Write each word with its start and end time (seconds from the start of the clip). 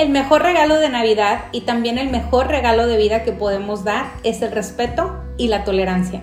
El 0.00 0.08
mejor 0.08 0.40
regalo 0.40 0.76
de 0.80 0.88
Navidad 0.88 1.44
y 1.52 1.60
también 1.60 1.98
el 1.98 2.08
mejor 2.08 2.46
regalo 2.46 2.86
de 2.86 2.96
vida 2.96 3.22
que 3.22 3.32
podemos 3.32 3.84
dar 3.84 4.06
es 4.22 4.40
el 4.40 4.50
respeto 4.50 5.22
y 5.36 5.48
la 5.48 5.62
tolerancia. 5.62 6.22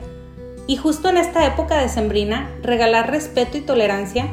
Y 0.66 0.78
justo 0.78 1.10
en 1.10 1.18
esta 1.18 1.46
época 1.46 1.78
de 1.78 1.88
sembrina, 1.88 2.50
regalar 2.64 3.12
respeto 3.12 3.56
y 3.56 3.62
tolerancia 3.62 4.30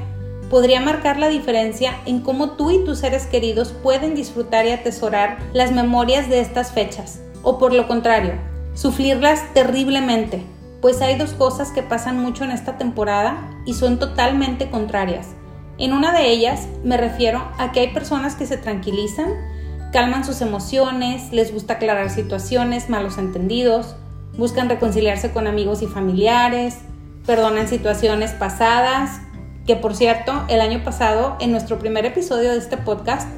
podría 0.48 0.80
marcar 0.80 1.18
la 1.18 1.28
diferencia 1.28 1.94
en 2.06 2.20
cómo 2.20 2.52
tú 2.52 2.70
y 2.70 2.86
tus 2.86 3.00
seres 3.00 3.26
queridos 3.26 3.74
pueden 3.82 4.14
disfrutar 4.14 4.64
y 4.64 4.70
atesorar 4.70 5.36
las 5.52 5.72
memorias 5.72 6.30
de 6.30 6.40
estas 6.40 6.72
fechas, 6.72 7.20
o 7.42 7.58
por 7.58 7.74
lo 7.74 7.86
contrario, 7.86 8.32
sufrirlas 8.72 9.52
terriblemente, 9.52 10.42
pues 10.80 11.02
hay 11.02 11.18
dos 11.18 11.34
cosas 11.34 11.70
que 11.70 11.82
pasan 11.82 12.18
mucho 12.18 12.44
en 12.44 12.50
esta 12.50 12.78
temporada 12.78 13.50
y 13.66 13.74
son 13.74 13.98
totalmente 13.98 14.70
contrarias. 14.70 15.34
En 15.78 15.92
una 15.92 16.12
de 16.12 16.30
ellas 16.30 16.68
me 16.84 16.96
refiero 16.96 17.50
a 17.58 17.72
que 17.72 17.80
hay 17.80 17.88
personas 17.88 18.36
que 18.36 18.46
se 18.46 18.56
tranquilizan, 18.56 19.32
calman 19.92 20.24
sus 20.24 20.40
emociones, 20.40 21.32
les 21.32 21.52
gusta 21.52 21.74
aclarar 21.74 22.10
situaciones, 22.10 22.88
malos 22.88 23.18
entendidos, 23.18 23.96
buscan 24.36 24.68
reconciliarse 24.68 25.32
con 25.32 25.46
amigos 25.46 25.82
y 25.82 25.86
familiares, 25.86 26.78
perdonan 27.26 27.68
situaciones 27.68 28.32
pasadas, 28.32 29.20
que 29.66 29.76
por 29.76 29.96
cierto, 29.96 30.44
el 30.48 30.60
año 30.60 30.84
pasado, 30.84 31.36
en 31.40 31.50
nuestro 31.50 31.78
primer 31.78 32.04
episodio 32.04 32.52
de 32.52 32.58
este 32.58 32.76
podcast, 32.76 33.28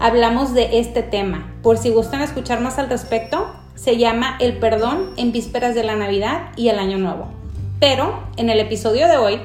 hablamos 0.00 0.54
de 0.54 0.78
este 0.78 1.02
tema. 1.02 1.52
Por 1.62 1.76
si 1.78 1.90
gustan 1.90 2.22
escuchar 2.22 2.60
más 2.60 2.78
al 2.78 2.88
respecto, 2.88 3.54
se 3.74 3.96
llama 3.96 4.36
El 4.40 4.58
perdón 4.58 5.10
en 5.16 5.32
vísperas 5.32 5.74
de 5.74 5.84
la 5.84 5.96
Navidad 5.96 6.50
y 6.56 6.68
el 6.68 6.78
Año 6.78 6.96
Nuevo. 6.96 7.28
Pero 7.80 8.22
en 8.36 8.50
el 8.50 8.60
episodio 8.60 9.08
de 9.08 9.16
hoy 9.16 9.40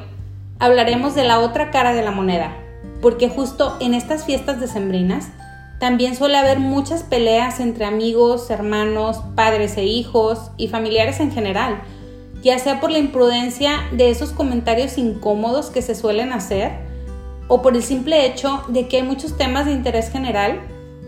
hablaremos 0.60 1.16
de 1.16 1.24
la 1.24 1.40
otra 1.40 1.72
cara 1.72 1.94
de 1.94 2.04
la 2.04 2.12
moneda, 2.12 2.54
porque 3.02 3.30
justo 3.30 3.78
en 3.80 3.94
estas 3.94 4.26
fiestas 4.26 4.60
decembrinas 4.60 5.30
también 5.80 6.16
suele 6.16 6.38
haber 6.38 6.60
muchas 6.60 7.04
peleas 7.04 7.62
entre 7.62 7.86
amigos, 7.86 8.50
hermanos, 8.50 9.22
padres 9.36 9.78
e 9.78 9.86
hijos 9.86 10.52
y 10.58 10.68
familiares 10.68 11.22
en 11.22 11.32
general, 11.32 11.82
ya 12.44 12.60
sea 12.60 12.82
por 12.82 12.92
la 12.92 12.98
imprudencia 12.98 13.80
de 13.94 14.10
esos 14.10 14.32
comentarios 14.32 14.98
incómodos 14.98 15.70
que 15.70 15.82
se 15.82 15.96
suelen 15.96 16.34
hacer 16.34 16.74
o 17.48 17.62
por 17.62 17.76
el 17.76 17.84
simple 17.84 18.26
hecho 18.26 18.62
de 18.68 18.90
que 18.90 18.98
hay 18.98 19.04
muchos 19.04 19.38
temas 19.38 19.66
de 19.66 19.72
interés 19.72 20.12
general 20.12 20.60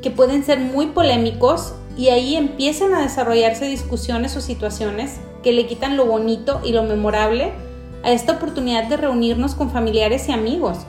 que 0.01 0.11
pueden 0.11 0.43
ser 0.43 0.59
muy 0.59 0.87
polémicos 0.87 1.73
y 1.97 2.07
ahí 2.07 2.37
empiezan 2.37 2.93
a 2.93 3.01
desarrollarse 3.01 3.65
discusiones 3.65 4.37
o 4.37 4.41
situaciones 4.41 5.19
que 5.43 5.51
le 5.51 5.67
quitan 5.67 5.97
lo 5.97 6.05
bonito 6.05 6.61
y 6.63 6.71
lo 6.71 6.83
memorable 6.83 7.51
a 8.03 8.11
esta 8.11 8.33
oportunidad 8.33 8.87
de 8.87 8.97
reunirnos 8.97 9.55
con 9.55 9.71
familiares 9.71 10.27
y 10.29 10.31
amigos, 10.31 10.79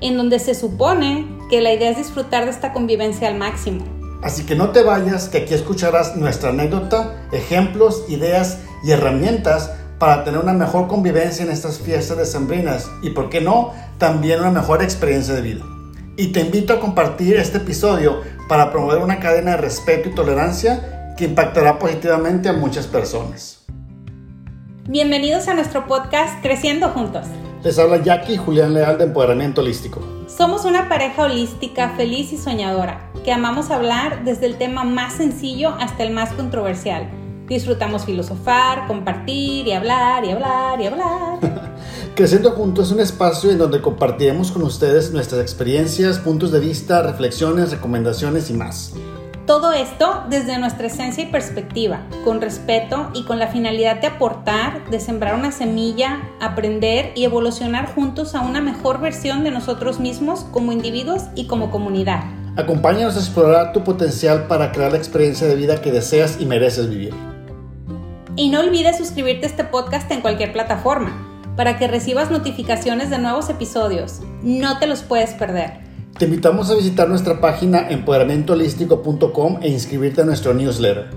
en 0.00 0.16
donde 0.16 0.38
se 0.38 0.54
supone 0.54 1.26
que 1.50 1.60
la 1.60 1.72
idea 1.72 1.90
es 1.90 1.96
disfrutar 1.96 2.44
de 2.44 2.50
esta 2.50 2.72
convivencia 2.72 3.28
al 3.28 3.36
máximo. 3.36 3.84
Así 4.22 4.46
que 4.46 4.54
no 4.54 4.70
te 4.70 4.82
vayas, 4.82 5.28
que 5.28 5.38
aquí 5.38 5.54
escucharás 5.54 6.16
nuestra 6.16 6.50
anécdota, 6.50 7.26
ejemplos, 7.32 8.04
ideas 8.08 8.58
y 8.82 8.92
herramientas 8.92 9.70
para 9.98 10.24
tener 10.24 10.40
una 10.40 10.54
mejor 10.54 10.88
convivencia 10.88 11.44
en 11.44 11.50
estas 11.50 11.78
fiestas 11.78 12.16
decembrinas 12.16 12.90
y, 13.02 13.10
por 13.10 13.28
qué 13.28 13.40
no, 13.40 13.72
también 13.98 14.40
una 14.40 14.50
mejor 14.50 14.82
experiencia 14.82 15.34
de 15.34 15.42
vida. 15.42 15.64
Y 16.16 16.28
te 16.28 16.40
invito 16.40 16.72
a 16.72 16.80
compartir 16.80 17.36
este 17.36 17.58
episodio 17.58 18.20
para 18.48 18.70
promover 18.70 18.98
una 18.98 19.20
cadena 19.20 19.52
de 19.52 19.56
respeto 19.58 20.08
y 20.08 20.14
tolerancia 20.14 21.14
que 21.16 21.24
impactará 21.24 21.78
positivamente 21.78 22.48
a 22.48 22.52
muchas 22.52 22.86
personas. 22.86 23.63
Bienvenidos 24.86 25.48
a 25.48 25.54
nuestro 25.54 25.86
podcast 25.86 26.42
Creciendo 26.42 26.90
Juntos. 26.90 27.24
Les 27.62 27.78
habla 27.78 28.02
Jackie 28.02 28.34
y 28.34 28.36
Julián 28.36 28.74
Leal 28.74 28.98
de 28.98 29.04
Empoderamiento 29.04 29.62
Holístico. 29.62 30.02
Somos 30.28 30.66
una 30.66 30.90
pareja 30.90 31.22
holística 31.22 31.96
feliz 31.96 32.34
y 32.34 32.36
soñadora 32.36 33.10
que 33.24 33.32
amamos 33.32 33.70
hablar 33.70 34.24
desde 34.26 34.44
el 34.44 34.58
tema 34.58 34.84
más 34.84 35.14
sencillo 35.14 35.70
hasta 35.80 36.02
el 36.02 36.12
más 36.12 36.34
controversial. 36.34 37.08
Disfrutamos 37.48 38.04
filosofar, 38.04 38.86
compartir 38.86 39.66
y 39.66 39.72
hablar 39.72 40.22
y 40.26 40.32
hablar 40.32 40.78
y 40.78 40.86
hablar. 40.86 41.38
Creciendo 42.14 42.50
Juntos 42.50 42.88
es 42.88 42.92
un 42.92 43.00
espacio 43.00 43.50
en 43.50 43.56
donde 43.56 43.80
compartiremos 43.80 44.52
con 44.52 44.64
ustedes 44.64 45.12
nuestras 45.12 45.40
experiencias, 45.40 46.18
puntos 46.18 46.52
de 46.52 46.60
vista, 46.60 47.02
reflexiones, 47.02 47.70
recomendaciones 47.70 48.50
y 48.50 48.52
más. 48.52 48.92
Todo 49.46 49.72
esto 49.72 50.24
desde 50.30 50.56
nuestra 50.56 50.86
esencia 50.86 51.22
y 51.22 51.26
perspectiva, 51.26 52.00
con 52.24 52.40
respeto 52.40 53.10
y 53.12 53.24
con 53.24 53.38
la 53.38 53.48
finalidad 53.48 54.00
de 54.00 54.06
aportar, 54.06 54.88
de 54.88 54.98
sembrar 54.98 55.34
una 55.34 55.52
semilla, 55.52 56.22
aprender 56.40 57.12
y 57.14 57.24
evolucionar 57.24 57.94
juntos 57.94 58.34
a 58.34 58.40
una 58.40 58.62
mejor 58.62 59.02
versión 59.02 59.44
de 59.44 59.50
nosotros 59.50 60.00
mismos 60.00 60.46
como 60.50 60.72
individuos 60.72 61.24
y 61.34 61.46
como 61.46 61.70
comunidad. 61.70 62.24
Acompáñanos 62.56 63.16
a 63.16 63.18
explorar 63.18 63.74
tu 63.74 63.84
potencial 63.84 64.46
para 64.46 64.72
crear 64.72 64.92
la 64.92 64.98
experiencia 64.98 65.46
de 65.46 65.56
vida 65.56 65.82
que 65.82 65.92
deseas 65.92 66.40
y 66.40 66.46
mereces 66.46 66.88
vivir. 66.88 67.12
Y 68.36 68.48
no 68.48 68.60
olvides 68.60 68.96
suscribirte 68.96 69.44
a 69.44 69.50
este 69.50 69.64
podcast 69.64 70.10
en 70.10 70.22
cualquier 70.22 70.54
plataforma 70.54 71.12
para 71.54 71.76
que 71.78 71.86
recibas 71.86 72.30
notificaciones 72.30 73.10
de 73.10 73.18
nuevos 73.18 73.50
episodios. 73.50 74.20
No 74.42 74.78
te 74.78 74.86
los 74.86 75.02
puedes 75.02 75.34
perder. 75.34 75.83
Te 76.18 76.26
invitamos 76.26 76.70
a 76.70 76.76
visitar 76.76 77.08
nuestra 77.08 77.40
página 77.40 77.90
empoderamientoholístico.com 77.90 79.58
e 79.62 79.68
inscribirte 79.68 80.20
a 80.20 80.24
nuestro 80.24 80.54
newsletter. 80.54 81.10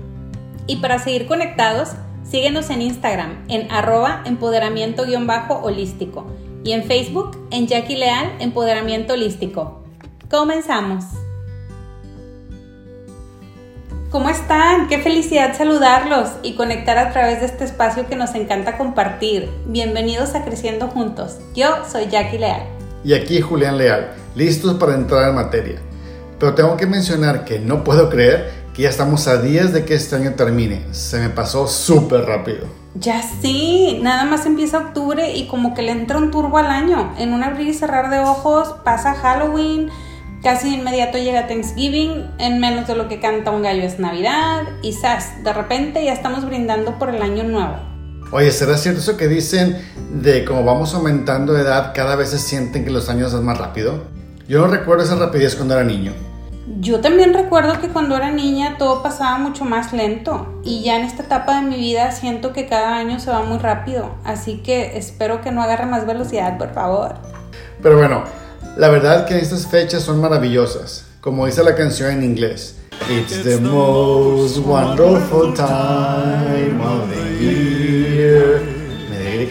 Y 0.66 0.78
para 0.78 0.98
seguir 0.98 1.28
conectados, 1.28 1.90
síguenos 2.28 2.68
en 2.70 2.82
Instagram 2.82 3.44
en 3.46 3.70
arroba 3.70 4.24
empoderamiento-holístico 4.26 6.26
y 6.64 6.72
en 6.72 6.82
Facebook 6.82 7.38
en 7.52 7.68
Jackie 7.68 7.94
Leal 7.94 8.32
Empoderamiento 8.40 9.12
Holístico. 9.12 9.84
Comenzamos. 10.28 11.04
¿Cómo 14.10 14.30
están? 14.30 14.88
Qué 14.88 14.98
felicidad 14.98 15.56
saludarlos 15.56 16.30
y 16.42 16.54
conectar 16.54 16.98
a 16.98 17.12
través 17.12 17.38
de 17.38 17.46
este 17.46 17.64
espacio 17.64 18.08
que 18.08 18.16
nos 18.16 18.34
encanta 18.34 18.76
compartir. 18.76 19.48
Bienvenidos 19.66 20.34
a 20.34 20.44
Creciendo 20.44 20.88
Juntos. 20.88 21.38
Yo 21.54 21.68
soy 21.88 22.08
Jackie 22.08 22.38
Leal. 22.38 22.77
Y 23.04 23.14
aquí 23.14 23.40
Julián 23.40 23.78
Leal 23.78 24.10
listos 24.34 24.74
para 24.74 24.94
entrar 24.94 25.28
en 25.28 25.34
materia. 25.34 25.78
Pero 26.38 26.54
tengo 26.54 26.76
que 26.76 26.86
mencionar 26.86 27.44
que 27.44 27.58
no 27.58 27.82
puedo 27.82 28.08
creer 28.08 28.50
que 28.72 28.82
ya 28.82 28.88
estamos 28.88 29.26
a 29.26 29.42
días 29.42 29.72
de 29.72 29.84
que 29.84 29.94
este 29.94 30.14
año 30.14 30.34
termine. 30.34 30.82
Se 30.92 31.18
me 31.18 31.30
pasó 31.30 31.66
súper 31.66 32.24
rápido. 32.26 32.66
Ya 32.94 33.22
sí, 33.22 33.98
nada 34.02 34.24
más 34.24 34.46
empieza 34.46 34.78
octubre 34.78 35.34
y 35.34 35.48
como 35.48 35.74
que 35.74 35.82
le 35.82 35.92
entra 35.92 36.18
un 36.18 36.30
turbo 36.30 36.58
al 36.58 36.66
año. 36.66 37.12
En 37.18 37.32
un 37.32 37.42
abrir 37.42 37.68
y 37.68 37.74
cerrar 37.74 38.10
de 38.10 38.20
ojos 38.20 38.76
pasa 38.84 39.14
Halloween, 39.14 39.90
casi 40.42 40.74
inmediato 40.74 41.18
llega 41.18 41.48
Thanksgiving, 41.48 42.30
en 42.38 42.60
menos 42.60 42.86
de 42.86 42.94
lo 42.94 43.08
que 43.08 43.20
canta 43.20 43.50
un 43.50 43.62
gallo 43.62 43.82
es 43.82 43.98
Navidad 43.98 44.62
y 44.82 44.92
¡zas! 44.92 45.42
De 45.42 45.52
repente 45.52 46.04
ya 46.04 46.12
estamos 46.12 46.44
brindando 46.44 46.98
por 46.98 47.12
el 47.12 47.22
año 47.22 47.42
nuevo. 47.42 47.97
Oye, 48.30 48.50
¿será 48.50 48.76
cierto 48.76 49.00
eso 49.00 49.16
que 49.16 49.26
dicen 49.26 49.78
de 50.12 50.44
como 50.44 50.62
vamos 50.62 50.92
aumentando 50.92 51.54
de 51.54 51.62
edad, 51.62 51.92
cada 51.94 52.14
vez 52.14 52.28
se 52.28 52.38
sienten 52.38 52.84
que 52.84 52.90
los 52.90 53.08
años 53.08 53.32
van 53.32 53.44
más 53.46 53.56
rápido? 53.56 54.02
Yo 54.46 54.60
no 54.60 54.66
recuerdo 54.66 55.04
esa 55.04 55.14
rapidez 55.14 55.54
cuando 55.54 55.74
era 55.74 55.82
niño. 55.82 56.12
Yo 56.78 57.00
también 57.00 57.32
recuerdo 57.32 57.80
que 57.80 57.88
cuando 57.88 58.14
era 58.16 58.30
niña 58.30 58.76
todo 58.76 59.02
pasaba 59.02 59.38
mucho 59.38 59.64
más 59.64 59.94
lento 59.94 60.60
y 60.62 60.82
ya 60.82 60.96
en 60.96 61.06
esta 61.06 61.22
etapa 61.22 61.60
de 61.60 61.66
mi 61.68 61.76
vida 61.76 62.12
siento 62.12 62.52
que 62.52 62.66
cada 62.66 62.98
año 62.98 63.18
se 63.18 63.30
va 63.30 63.42
muy 63.42 63.56
rápido, 63.56 64.14
así 64.24 64.58
que 64.58 64.98
espero 64.98 65.40
que 65.40 65.50
no 65.50 65.62
agarre 65.62 65.86
más 65.86 66.06
velocidad, 66.06 66.58
por 66.58 66.74
favor. 66.74 67.14
Pero 67.82 67.96
bueno, 67.96 68.24
la 68.76 68.88
verdad 68.88 69.26
que 69.26 69.38
estas 69.38 69.66
fechas 69.66 70.02
son 70.02 70.20
maravillosas, 70.20 71.06
como 71.22 71.46
dice 71.46 71.64
la 71.64 71.74
canción 71.74 72.10
en 72.10 72.22
inglés. 72.22 72.76
It's 73.08 73.42
the 73.42 73.58
most 73.58 74.58
wonderful 74.58 75.54
time 75.54 76.78
of 76.82 77.08
the 77.08 77.42
year 77.42 77.67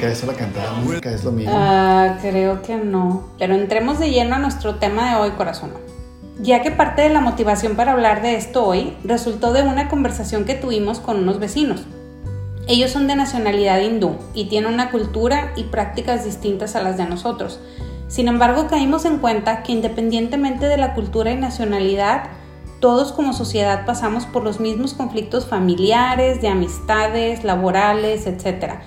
eso 0.05 0.27
la 0.27 0.33
cantaba 0.33 0.73
música, 0.73 1.11
es 1.11 1.23
lo 1.23 1.31
mismo. 1.31 1.51
Ah, 1.55 2.17
creo 2.21 2.61
que 2.61 2.75
no. 2.75 3.29
Pero 3.39 3.55
entremos 3.55 3.99
de 3.99 4.11
lleno 4.11 4.35
a 4.35 4.39
nuestro 4.39 4.75
tema 4.75 5.09
de 5.09 5.21
hoy, 5.21 5.31
corazón. 5.31 5.71
Ya 6.39 6.61
que 6.61 6.69
parte 6.69 7.01
de 7.01 7.09
la 7.09 7.19
motivación 7.19 7.75
para 7.75 7.93
hablar 7.93 8.21
de 8.21 8.35
esto 8.35 8.63
hoy 8.63 8.95
resultó 9.03 9.53
de 9.53 9.63
una 9.63 9.89
conversación 9.89 10.45
que 10.45 10.53
tuvimos 10.53 10.99
con 10.99 11.17
unos 11.17 11.39
vecinos. 11.39 11.85
Ellos 12.67 12.91
son 12.91 13.07
de 13.07 13.15
nacionalidad 13.15 13.79
hindú 13.79 14.17
y 14.33 14.45
tienen 14.45 14.73
una 14.73 14.91
cultura 14.91 15.53
y 15.55 15.63
prácticas 15.63 16.25
distintas 16.25 16.75
a 16.75 16.83
las 16.83 16.97
de 16.97 17.05
nosotros. 17.05 17.59
Sin 18.07 18.27
embargo, 18.27 18.67
caímos 18.67 19.05
en 19.05 19.17
cuenta 19.17 19.63
que 19.63 19.71
independientemente 19.71 20.67
de 20.67 20.77
la 20.77 20.93
cultura 20.93 21.31
y 21.31 21.35
nacionalidad, 21.35 22.29
todos 22.79 23.13
como 23.13 23.33
sociedad 23.33 23.85
pasamos 23.85 24.25
por 24.25 24.43
los 24.43 24.59
mismos 24.59 24.93
conflictos 24.93 25.47
familiares, 25.47 26.41
de 26.41 26.49
amistades, 26.49 27.43
laborales, 27.43 28.27
etc 28.27 28.81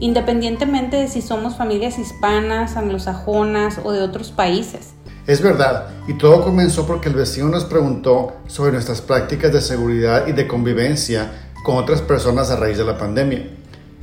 independientemente 0.00 0.96
de 0.96 1.08
si 1.08 1.22
somos 1.22 1.56
familias 1.56 1.98
hispanas, 1.98 2.76
anglosajonas 2.76 3.78
o 3.84 3.92
de 3.92 4.02
otros 4.02 4.32
países. 4.32 4.94
Es 5.26 5.42
verdad, 5.42 5.90
y 6.08 6.14
todo 6.14 6.42
comenzó 6.42 6.86
porque 6.86 7.08
el 7.08 7.14
vecino 7.14 7.48
nos 7.48 7.64
preguntó 7.64 8.32
sobre 8.46 8.72
nuestras 8.72 9.00
prácticas 9.00 9.52
de 9.52 9.60
seguridad 9.60 10.26
y 10.26 10.32
de 10.32 10.48
convivencia 10.48 11.30
con 11.62 11.76
otras 11.76 12.00
personas 12.00 12.50
a 12.50 12.56
raíz 12.56 12.78
de 12.78 12.84
la 12.84 12.98
pandemia. 12.98 13.46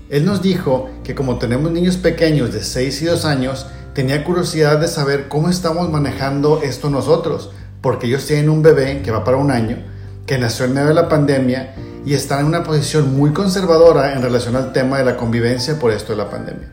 Él 0.09 0.25
nos 0.25 0.41
dijo 0.41 0.89
que 1.03 1.15
como 1.15 1.37
tenemos 1.37 1.71
niños 1.71 1.97
pequeños 1.97 2.53
de 2.53 2.63
6 2.63 3.01
y 3.01 3.05
2 3.05 3.25
años, 3.25 3.65
tenía 3.93 4.23
curiosidad 4.23 4.79
de 4.79 4.87
saber 4.87 5.27
cómo 5.27 5.49
estamos 5.49 5.89
manejando 5.89 6.61
esto 6.63 6.89
nosotros, 6.89 7.51
porque 7.81 8.07
ellos 8.07 8.25
tienen 8.25 8.49
un 8.49 8.61
bebé 8.61 9.01
que 9.01 9.11
va 9.11 9.23
para 9.23 9.37
un 9.37 9.51
año, 9.51 9.83
que 10.25 10.37
nació 10.37 10.65
en 10.65 10.75
medio 10.75 10.89
de 10.89 10.93
la 10.93 11.09
pandemia 11.09 11.73
y 12.07 12.13
están 12.13 12.39
en 12.39 12.45
una 12.45 12.63
posición 12.63 13.17
muy 13.17 13.33
conservadora 13.33 14.13
en 14.13 14.21
relación 14.21 14.55
al 14.55 14.71
tema 14.71 14.97
de 14.97 15.03
la 15.03 15.17
convivencia 15.17 15.77
por 15.77 15.91
esto 15.91 16.13
de 16.13 16.17
la 16.17 16.29
pandemia. 16.29 16.69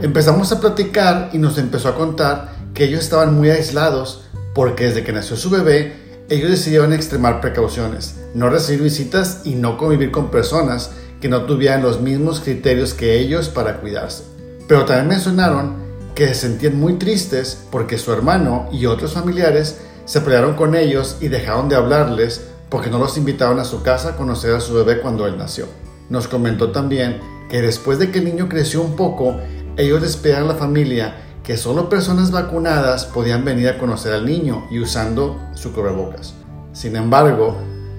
Empezamos 0.00 0.50
a 0.50 0.58
platicar 0.58 1.30
y 1.32 1.38
nos 1.38 1.56
empezó 1.56 1.88
a 1.88 1.94
contar 1.94 2.56
que 2.74 2.86
ellos 2.86 3.04
estaban 3.04 3.32
muy 3.32 3.48
aislados 3.50 4.24
porque 4.56 4.86
desde 4.86 5.04
que 5.04 5.12
nació 5.12 5.36
su 5.36 5.50
bebé, 5.50 6.24
ellos 6.28 6.50
decidieron 6.50 6.92
extremar 6.92 7.40
precauciones, 7.40 8.16
no 8.34 8.50
recibir 8.50 8.82
visitas 8.82 9.42
y 9.44 9.54
no 9.54 9.78
convivir 9.78 10.10
con 10.10 10.32
personas 10.32 10.90
que 11.20 11.28
no 11.28 11.44
tuvieran 11.44 11.82
los 11.82 12.00
mismos 12.00 12.40
criterios 12.40 12.92
que 12.92 13.20
ellos 13.20 13.50
para 13.50 13.76
cuidarse. 13.76 14.24
Pero 14.66 14.84
también 14.84 15.06
mencionaron 15.06 15.76
que 16.16 16.26
se 16.26 16.34
sentían 16.34 16.76
muy 16.76 16.94
tristes 16.94 17.56
porque 17.70 17.98
su 17.98 18.12
hermano 18.12 18.68
y 18.72 18.86
otros 18.86 19.12
familiares 19.12 19.78
se 20.06 20.20
pelearon 20.22 20.54
con 20.56 20.74
ellos 20.74 21.18
y 21.20 21.28
dejaron 21.28 21.68
de 21.68 21.76
hablarles 21.76 22.48
porque 22.72 22.88
no 22.88 22.98
los 22.98 23.18
invitaron 23.18 23.60
a 23.60 23.66
su 23.66 23.82
casa 23.82 24.08
a 24.08 24.16
conocer 24.16 24.54
a 24.54 24.60
su 24.60 24.72
bebé 24.72 25.02
cuando 25.02 25.26
él 25.26 25.36
nació. 25.36 25.66
Nos 26.08 26.26
comentó 26.26 26.72
también 26.72 27.20
que 27.50 27.60
después 27.60 27.98
de 27.98 28.10
que 28.10 28.20
el 28.20 28.24
niño 28.24 28.48
creció 28.48 28.80
un 28.80 28.96
poco, 28.96 29.36
ellos 29.76 30.00
les 30.00 30.34
a 30.34 30.40
la 30.40 30.54
familia 30.54 31.16
que 31.44 31.58
solo 31.58 31.90
personas 31.90 32.30
vacunadas 32.30 33.04
podían 33.04 33.44
venir 33.44 33.68
a 33.68 33.76
conocer 33.76 34.14
al 34.14 34.24
niño 34.24 34.66
y 34.70 34.78
usando 34.78 35.38
su 35.52 35.74
cubrebocas. 35.74 36.32
Sin 36.72 36.96
embargo, 36.96 37.58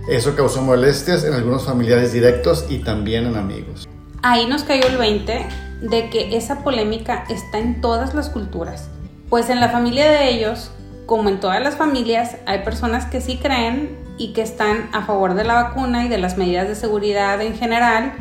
eso 0.09 0.35
causó 0.35 0.63
molestias 0.63 1.23
en 1.23 1.35
algunos 1.35 1.65
familiares 1.65 2.11
directos 2.11 2.65
y 2.67 2.79
también 2.79 3.27
en 3.27 3.35
amigos. 3.35 3.87
Ahí 4.23 4.47
nos 4.47 4.63
cayó 4.63 4.87
el 4.87 4.97
20 4.97 5.47
de 5.81 6.09
que 6.09 6.35
esa 6.35 6.63
polémica 6.63 7.25
está 7.29 7.59
en 7.59 7.79
todas 7.79 8.15
las 8.15 8.31
culturas. 8.31 8.89
Pues 9.29 9.51
en 9.51 9.59
la 9.59 9.69
familia 9.69 10.09
de 10.09 10.31
ellos, 10.31 10.71
como 11.05 11.29
en 11.29 11.39
todas 11.39 11.61
las 11.61 11.75
familias, 11.75 12.37
hay 12.47 12.63
personas 12.63 13.05
que 13.05 13.21
sí 13.21 13.37
creen 13.37 14.02
y 14.18 14.33
que 14.33 14.42
están 14.42 14.89
a 14.94 15.06
favor 15.06 15.33
de 15.33 15.44
la 15.44 15.56
vacuna 15.56 16.06
y 16.06 16.10
de 16.10 16.18
las 16.18 16.38
medidas 16.38 16.68
de 16.68 16.75
seguridad 16.75 17.42
en 17.42 17.56
general, 17.56 18.13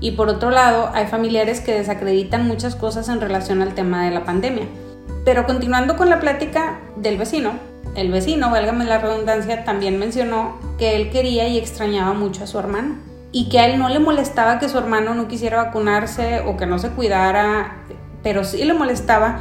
y 0.00 0.12
por 0.12 0.28
otro 0.28 0.50
lado, 0.50 0.90
hay 0.92 1.06
familiares 1.06 1.60
que 1.60 1.72
desacreditan 1.72 2.46
muchas 2.46 2.76
cosas 2.76 3.08
en 3.08 3.20
relación 3.20 3.62
al 3.62 3.74
tema 3.74 4.04
de 4.04 4.10
la 4.10 4.24
pandemia. 4.24 4.66
Pero 5.24 5.46
continuando 5.46 5.96
con 5.96 6.10
la 6.10 6.20
plática 6.20 6.78
del 6.96 7.16
vecino, 7.16 7.54
el 7.94 8.12
vecino, 8.12 8.50
válgame 8.50 8.84
la 8.84 8.98
redundancia, 8.98 9.64
también 9.64 9.98
mencionó 9.98 10.58
que 10.78 10.96
él 10.96 11.10
quería 11.10 11.48
y 11.48 11.56
extrañaba 11.56 12.12
mucho 12.12 12.44
a 12.44 12.46
su 12.46 12.58
hermano 12.58 12.96
y 13.32 13.48
que 13.48 13.58
a 13.58 13.66
él 13.66 13.78
no 13.78 13.88
le 13.88 13.98
molestaba 13.98 14.58
que 14.58 14.68
su 14.68 14.78
hermano 14.78 15.14
no 15.14 15.28
quisiera 15.28 15.64
vacunarse 15.64 16.40
o 16.40 16.56
que 16.56 16.66
no 16.66 16.78
se 16.78 16.90
cuidara, 16.90 17.78
pero 18.22 18.44
sí 18.44 18.64
le 18.64 18.74
molestaba 18.74 19.40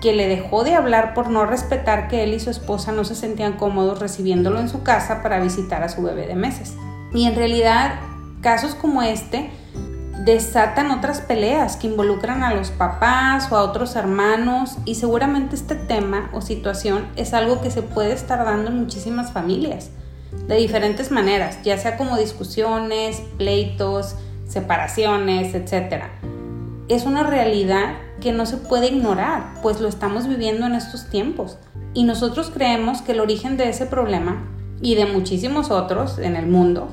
que 0.00 0.12
le 0.12 0.28
dejó 0.28 0.64
de 0.64 0.74
hablar 0.74 1.14
por 1.14 1.30
no 1.30 1.46
respetar 1.46 2.08
que 2.08 2.22
él 2.22 2.34
y 2.34 2.40
su 2.40 2.50
esposa 2.50 2.92
no 2.92 3.04
se 3.04 3.14
sentían 3.14 3.54
cómodos 3.54 3.98
recibiéndolo 3.98 4.60
en 4.60 4.68
su 4.68 4.82
casa 4.82 5.22
para 5.22 5.40
visitar 5.40 5.82
a 5.82 5.88
su 5.88 6.02
bebé 6.02 6.26
de 6.26 6.34
meses. 6.34 6.76
Y 7.12 7.26
en 7.26 7.34
realidad, 7.34 8.00
casos 8.40 8.74
como 8.74 9.02
este 9.02 9.50
desatan 10.24 10.90
otras 10.90 11.20
peleas 11.20 11.76
que 11.76 11.86
involucran 11.86 12.42
a 12.42 12.54
los 12.54 12.70
papás 12.70 13.50
o 13.50 13.56
a 13.56 13.62
otros 13.62 13.96
hermanos 13.96 14.76
y 14.84 14.96
seguramente 14.96 15.56
este 15.56 15.74
tema 15.74 16.30
o 16.34 16.42
situación 16.42 17.08
es 17.16 17.32
algo 17.32 17.62
que 17.62 17.70
se 17.70 17.82
puede 17.82 18.12
estar 18.12 18.44
dando 18.44 18.70
en 18.70 18.80
muchísimas 18.80 19.32
familias 19.32 19.90
de 20.46 20.56
diferentes 20.56 21.10
maneras, 21.10 21.58
ya 21.62 21.78
sea 21.78 21.96
como 21.96 22.16
discusiones, 22.16 23.22
pleitos, 23.38 24.16
separaciones, 24.46 25.54
etc. 25.54 26.04
Es 26.88 27.04
una 27.04 27.22
realidad 27.22 27.94
que 28.20 28.32
no 28.32 28.46
se 28.46 28.56
puede 28.56 28.88
ignorar, 28.88 29.54
pues 29.62 29.80
lo 29.80 29.88
estamos 29.88 30.28
viviendo 30.28 30.66
en 30.66 30.74
estos 30.74 31.06
tiempos. 31.08 31.56
Y 31.94 32.04
nosotros 32.04 32.50
creemos 32.52 33.02
que 33.02 33.12
el 33.12 33.20
origen 33.20 33.56
de 33.56 33.68
ese 33.68 33.86
problema 33.86 34.46
y 34.80 34.94
de 34.94 35.06
muchísimos 35.06 35.70
otros 35.70 36.18
en 36.18 36.36
el 36.36 36.46
mundo 36.46 36.88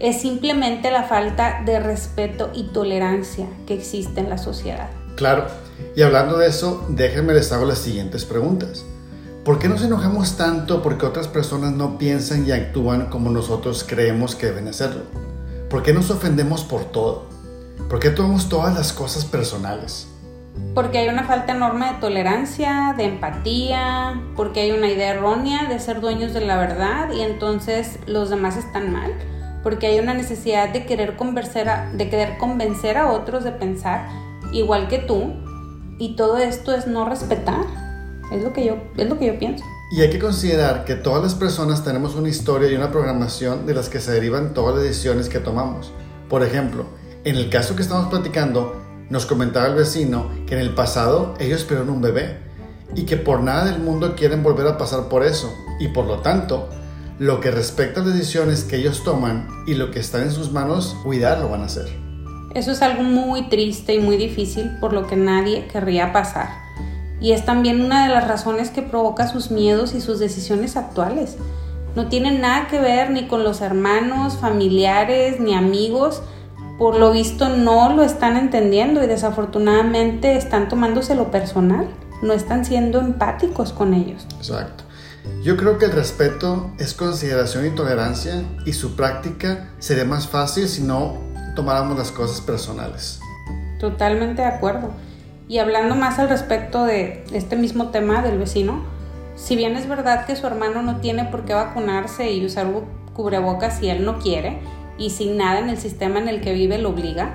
es 0.00 0.20
simplemente 0.20 0.90
la 0.90 1.04
falta 1.04 1.62
de 1.64 1.78
respeto 1.78 2.50
y 2.54 2.64
tolerancia 2.64 3.46
que 3.66 3.74
existe 3.74 4.20
en 4.20 4.30
la 4.30 4.38
sociedad. 4.38 4.90
Claro, 5.14 5.46
y 5.94 6.02
hablando 6.02 6.38
de 6.38 6.48
eso, 6.48 6.84
déjenme 6.88 7.34
les 7.34 7.52
hago 7.52 7.66
las 7.66 7.78
siguientes 7.78 8.24
preguntas. 8.24 8.84
¿Por 9.44 9.58
qué 9.58 9.68
nos 9.68 9.82
enojamos 9.82 10.36
tanto 10.36 10.82
porque 10.82 11.06
otras 11.06 11.28
personas 11.28 11.72
no 11.72 11.98
piensan 11.98 12.46
y 12.46 12.52
actúan 12.52 13.06
como 13.06 13.30
nosotros 13.30 13.84
creemos 13.86 14.34
que 14.34 14.46
deben 14.46 14.68
hacerlo? 14.68 15.02
¿Por 15.68 15.82
qué 15.82 15.92
nos 15.92 16.10
ofendemos 16.10 16.64
por 16.64 16.84
todo? 16.84 17.26
¿Por 17.88 17.98
qué 17.98 18.10
tomamos 18.10 18.48
todas 18.48 18.74
las 18.74 18.92
cosas 18.92 19.24
personales? 19.24 20.06
Porque 20.74 20.98
hay 20.98 21.08
una 21.08 21.24
falta 21.24 21.52
enorme 21.54 21.86
de 21.86 22.00
tolerancia, 22.00 22.94
de 22.96 23.04
empatía, 23.04 24.22
porque 24.36 24.60
hay 24.60 24.70
una 24.72 24.88
idea 24.88 25.10
errónea 25.10 25.68
de 25.68 25.78
ser 25.78 26.00
dueños 26.00 26.32
de 26.32 26.40
la 26.40 26.56
verdad 26.56 27.10
y 27.12 27.20
entonces 27.20 27.98
los 28.06 28.30
demás 28.30 28.56
están 28.56 28.92
mal 28.92 29.12
porque 29.62 29.86
hay 29.86 29.98
una 29.98 30.14
necesidad 30.14 30.72
de 30.72 30.84
querer, 30.86 31.16
convencer 31.16 31.68
a, 31.68 31.90
de 31.92 32.10
querer 32.10 32.38
convencer 32.38 32.98
a 32.98 33.10
otros 33.10 33.44
de 33.44 33.52
pensar 33.52 34.08
igual 34.52 34.88
que 34.88 34.98
tú 34.98 35.34
y 35.98 36.16
todo 36.16 36.38
esto 36.38 36.74
es 36.74 36.86
no 36.86 37.08
respetar. 37.08 37.64
Es 38.32 38.42
lo 38.42 38.52
que 38.52 38.64
yo, 38.64 38.76
es 38.96 39.08
lo 39.08 39.18
que 39.18 39.26
yo 39.26 39.38
pienso. 39.38 39.64
Y 39.92 40.00
hay 40.00 40.10
que 40.10 40.18
considerar 40.18 40.84
que 40.84 40.94
todas 40.94 41.22
las 41.22 41.34
personas 41.34 41.84
tenemos 41.84 42.14
una 42.14 42.28
historia 42.28 42.70
y 42.70 42.74
una 42.74 42.90
programación 42.90 43.66
de 43.66 43.74
las 43.74 43.88
que 43.88 44.00
se 44.00 44.10
derivan 44.10 44.54
todas 44.54 44.76
las 44.76 44.84
decisiones 44.84 45.28
que 45.28 45.38
tomamos. 45.38 45.92
Por 46.30 46.42
ejemplo, 46.42 46.86
en 47.24 47.36
el 47.36 47.50
caso 47.50 47.76
que 47.76 47.82
estamos 47.82 48.08
platicando, 48.08 48.81
nos 49.10 49.26
comentaba 49.26 49.66
el 49.66 49.74
vecino 49.74 50.30
que 50.46 50.54
en 50.54 50.60
el 50.60 50.74
pasado 50.74 51.34
ellos 51.38 51.64
perdieron 51.64 51.94
un 51.94 52.02
bebé 52.02 52.38
y 52.94 53.04
que 53.04 53.16
por 53.16 53.40
nada 53.42 53.64
del 53.64 53.80
mundo 53.80 54.14
quieren 54.16 54.42
volver 54.42 54.66
a 54.66 54.78
pasar 54.78 55.08
por 55.08 55.24
eso 55.24 55.52
y 55.80 55.88
por 55.88 56.06
lo 56.06 56.18
tanto 56.18 56.68
lo 57.18 57.40
que 57.40 57.50
respecta 57.50 58.00
a 58.00 58.04
las 58.04 58.14
decisiones 58.14 58.64
que 58.64 58.76
ellos 58.76 59.04
toman 59.04 59.48
y 59.66 59.74
lo 59.74 59.90
que 59.90 60.00
está 60.00 60.22
en 60.22 60.30
sus 60.30 60.50
manos, 60.50 60.96
cuidar 61.04 61.38
lo 61.38 61.48
van 61.48 61.62
a 61.62 61.66
hacer. 61.66 61.88
Eso 62.54 62.72
es 62.72 62.82
algo 62.82 63.02
muy 63.02 63.48
triste 63.48 63.94
y 63.94 63.98
muy 63.98 64.16
difícil 64.16 64.70
por 64.80 64.92
lo 64.92 65.06
que 65.06 65.16
nadie 65.16 65.68
querría 65.68 66.12
pasar. 66.12 66.48
Y 67.20 67.32
es 67.32 67.44
también 67.44 67.80
una 67.80 68.06
de 68.06 68.12
las 68.12 68.26
razones 68.26 68.70
que 68.70 68.82
provoca 68.82 69.28
sus 69.28 69.50
miedos 69.50 69.94
y 69.94 70.00
sus 70.00 70.18
decisiones 70.18 70.76
actuales. 70.76 71.36
No 71.94 72.08
tienen 72.08 72.40
nada 72.40 72.66
que 72.68 72.80
ver 72.80 73.10
ni 73.10 73.28
con 73.28 73.44
los 73.44 73.60
hermanos, 73.60 74.36
familiares, 74.36 75.38
ni 75.38 75.54
amigos. 75.54 76.22
Por 76.82 76.96
lo 76.96 77.12
visto 77.12 77.48
no 77.48 77.94
lo 77.94 78.02
están 78.02 78.36
entendiendo 78.36 79.04
y 79.04 79.06
desafortunadamente 79.06 80.36
están 80.36 80.68
tomándose 80.68 81.14
personal. 81.30 81.86
No 82.22 82.32
están 82.32 82.64
siendo 82.64 82.98
empáticos 82.98 83.72
con 83.72 83.94
ellos. 83.94 84.26
Exacto. 84.38 84.82
Yo 85.44 85.56
creo 85.56 85.78
que 85.78 85.84
el 85.84 85.92
respeto 85.92 86.72
es 86.80 86.92
consideración 86.92 87.68
y 87.68 87.70
tolerancia 87.70 88.42
y 88.66 88.72
su 88.72 88.96
práctica 88.96 89.68
sería 89.78 90.04
más 90.04 90.26
fácil 90.26 90.68
si 90.68 90.82
no 90.82 91.18
tomáramos 91.54 91.96
las 91.96 92.10
cosas 92.10 92.40
personales. 92.40 93.20
Totalmente 93.78 94.42
de 94.42 94.48
acuerdo. 94.48 94.90
Y 95.46 95.58
hablando 95.58 95.94
más 95.94 96.18
al 96.18 96.28
respecto 96.28 96.82
de 96.82 97.24
este 97.32 97.54
mismo 97.54 97.90
tema 97.90 98.22
del 98.22 98.38
vecino, 98.38 98.82
si 99.36 99.54
bien 99.54 99.76
es 99.76 99.88
verdad 99.88 100.26
que 100.26 100.34
su 100.34 100.48
hermano 100.48 100.82
no 100.82 100.96
tiene 100.96 101.26
por 101.26 101.44
qué 101.44 101.54
vacunarse 101.54 102.32
y 102.32 102.44
usar 102.44 102.66
cubrebocas 103.14 103.78
si 103.78 103.88
él 103.88 104.04
no 104.04 104.18
quiere 104.18 104.58
y 105.02 105.10
sin 105.10 105.36
nada 105.36 105.58
en 105.58 105.68
el 105.68 105.78
sistema 105.78 106.20
en 106.20 106.28
el 106.28 106.40
que 106.40 106.52
vive 106.52 106.78
lo 106.78 106.90
obliga, 106.90 107.34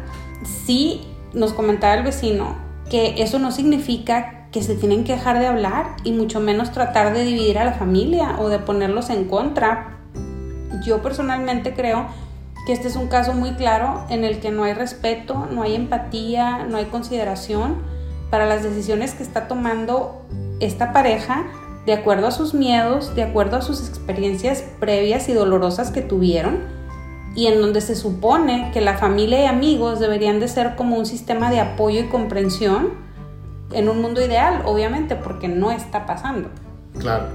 sí 0.65 1.01
nos 1.33 1.53
comentaba 1.53 1.95
el 1.95 2.03
vecino 2.03 2.55
que 2.89 3.21
eso 3.21 3.37
no 3.37 3.51
significa 3.51 4.47
que 4.51 4.63
se 4.63 4.75
tienen 4.75 5.03
que 5.03 5.13
dejar 5.13 5.39
de 5.39 5.47
hablar 5.47 5.97
y 6.03 6.13
mucho 6.13 6.39
menos 6.39 6.71
tratar 6.71 7.13
de 7.13 7.25
dividir 7.25 7.59
a 7.59 7.65
la 7.65 7.73
familia 7.73 8.37
o 8.39 8.47
de 8.47 8.59
ponerlos 8.59 9.09
en 9.09 9.25
contra. 9.25 9.97
Yo 10.85 11.01
personalmente 11.01 11.73
creo 11.73 12.07
que 12.65 12.71
este 12.71 12.87
es 12.87 12.95
un 12.95 13.07
caso 13.07 13.33
muy 13.33 13.51
claro 13.51 14.05
en 14.09 14.23
el 14.23 14.39
que 14.39 14.51
no 14.51 14.63
hay 14.63 14.73
respeto, 14.73 15.47
no 15.51 15.63
hay 15.63 15.75
empatía, 15.75 16.65
no 16.65 16.77
hay 16.77 16.85
consideración 16.85 17.75
para 18.29 18.45
las 18.45 18.63
decisiones 18.63 19.13
que 19.13 19.23
está 19.23 19.47
tomando 19.47 20.25
esta 20.59 20.93
pareja 20.93 21.45
de 21.85 21.93
acuerdo 21.93 22.27
a 22.27 22.31
sus 22.31 22.53
miedos, 22.53 23.15
de 23.15 23.23
acuerdo 23.23 23.57
a 23.57 23.61
sus 23.61 23.87
experiencias 23.87 24.63
previas 24.79 25.29
y 25.29 25.33
dolorosas 25.33 25.91
que 25.91 26.01
tuvieron 26.01 26.76
y 27.35 27.47
en 27.47 27.61
donde 27.61 27.81
se 27.81 27.95
supone 27.95 28.71
que 28.73 28.81
la 28.81 28.97
familia 28.97 29.43
y 29.43 29.45
amigos 29.45 29.99
deberían 29.99 30.39
de 30.39 30.47
ser 30.47 30.75
como 30.75 30.97
un 30.97 31.05
sistema 31.05 31.51
de 31.51 31.59
apoyo 31.59 32.01
y 32.01 32.07
comprensión 32.07 32.93
en 33.71 33.89
un 33.89 34.01
mundo 34.01 34.23
ideal, 34.23 34.61
obviamente, 34.65 35.15
porque 35.15 35.47
no 35.47 35.71
está 35.71 36.05
pasando. 36.05 36.49
Claro. 36.99 37.25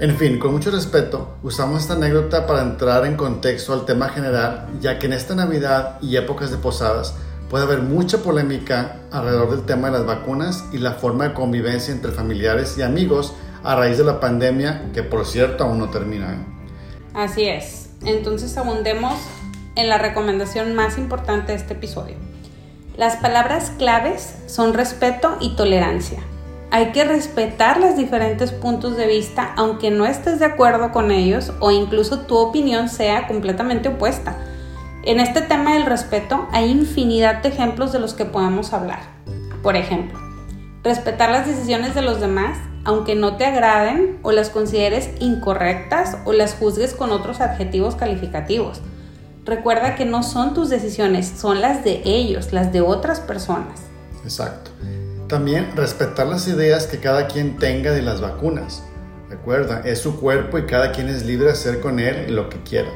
En 0.00 0.16
fin, 0.16 0.40
con 0.40 0.52
mucho 0.52 0.72
respeto, 0.72 1.36
usamos 1.44 1.82
esta 1.82 1.94
anécdota 1.94 2.48
para 2.48 2.62
entrar 2.62 3.06
en 3.06 3.16
contexto 3.16 3.72
al 3.72 3.84
tema 3.84 4.08
general, 4.08 4.66
ya 4.80 4.98
que 4.98 5.06
en 5.06 5.12
esta 5.12 5.36
Navidad 5.36 6.00
y 6.02 6.16
épocas 6.16 6.50
de 6.50 6.56
posadas 6.56 7.14
puede 7.48 7.64
haber 7.64 7.82
mucha 7.82 8.18
polémica 8.18 8.96
alrededor 9.12 9.52
del 9.52 9.64
tema 9.64 9.88
de 9.88 9.98
las 9.98 10.06
vacunas 10.06 10.64
y 10.72 10.78
la 10.78 10.94
forma 10.94 11.28
de 11.28 11.34
convivencia 11.34 11.94
entre 11.94 12.10
familiares 12.10 12.76
y 12.76 12.82
amigos 12.82 13.34
a 13.62 13.76
raíz 13.76 13.96
de 13.96 14.04
la 14.04 14.18
pandemia, 14.18 14.90
que 14.92 15.04
por 15.04 15.24
cierto 15.24 15.62
aún 15.62 15.78
no 15.78 15.88
termina. 15.90 16.34
¿eh? 16.34 16.38
Así 17.14 17.44
es. 17.44 17.83
Entonces 18.04 18.56
abundemos 18.56 19.14
en 19.76 19.88
la 19.88 19.98
recomendación 19.98 20.74
más 20.74 20.98
importante 20.98 21.52
de 21.52 21.58
este 21.58 21.74
episodio. 21.74 22.16
Las 22.96 23.16
palabras 23.16 23.72
claves 23.76 24.36
son 24.46 24.74
respeto 24.74 25.36
y 25.40 25.56
tolerancia. 25.56 26.20
hay 26.70 26.90
que 26.90 27.04
respetar 27.04 27.78
los 27.78 27.96
diferentes 27.96 28.50
puntos 28.50 28.96
de 28.96 29.06
vista, 29.06 29.52
aunque 29.56 29.92
no 29.92 30.06
estés 30.06 30.40
de 30.40 30.46
acuerdo 30.46 30.90
con 30.90 31.12
ellos 31.12 31.52
o 31.60 31.70
incluso 31.70 32.22
tu 32.22 32.36
opinión 32.36 32.88
sea 32.88 33.28
completamente 33.28 33.90
opuesta. 33.90 34.36
En 35.04 35.20
este 35.20 35.40
tema 35.40 35.74
del 35.74 35.86
respeto 35.86 36.48
hay 36.50 36.70
infinidad 36.70 37.42
de 37.42 37.50
ejemplos 37.50 37.92
de 37.92 38.00
los 38.00 38.14
que 38.14 38.24
podemos 38.24 38.72
hablar. 38.72 39.00
Por 39.62 39.76
ejemplo, 39.76 40.18
respetar 40.82 41.30
las 41.30 41.46
decisiones 41.46 41.94
de 41.94 42.02
los 42.02 42.20
demás, 42.20 42.58
aunque 42.84 43.14
no 43.14 43.36
te 43.36 43.44
agraden 43.44 44.18
o 44.22 44.32
las 44.32 44.50
consideres 44.50 45.10
incorrectas 45.20 46.18
o 46.24 46.32
las 46.32 46.54
juzgues 46.54 46.94
con 46.94 47.10
otros 47.10 47.40
adjetivos 47.40 47.96
calificativos. 47.96 48.80
Recuerda 49.44 49.94
que 49.94 50.04
no 50.04 50.22
son 50.22 50.54
tus 50.54 50.70
decisiones, 50.70 51.26
son 51.36 51.60
las 51.60 51.84
de 51.84 52.02
ellos, 52.04 52.52
las 52.52 52.72
de 52.72 52.80
otras 52.80 53.20
personas. 53.20 53.80
Exacto. 54.22 54.70
También 55.28 55.74
respetar 55.76 56.26
las 56.26 56.48
ideas 56.48 56.86
que 56.86 56.98
cada 56.98 57.26
quien 57.26 57.58
tenga 57.58 57.90
de 57.92 58.02
las 58.02 58.20
vacunas. 58.20 58.82
Recuerda, 59.28 59.82
es 59.84 59.98
su 59.98 60.18
cuerpo 60.20 60.58
y 60.58 60.66
cada 60.66 60.92
quien 60.92 61.08
es 61.08 61.24
libre 61.24 61.46
de 61.46 61.52
hacer 61.52 61.80
con 61.80 61.98
él 61.98 62.34
lo 62.34 62.48
que 62.48 62.62
quiera. 62.62 62.90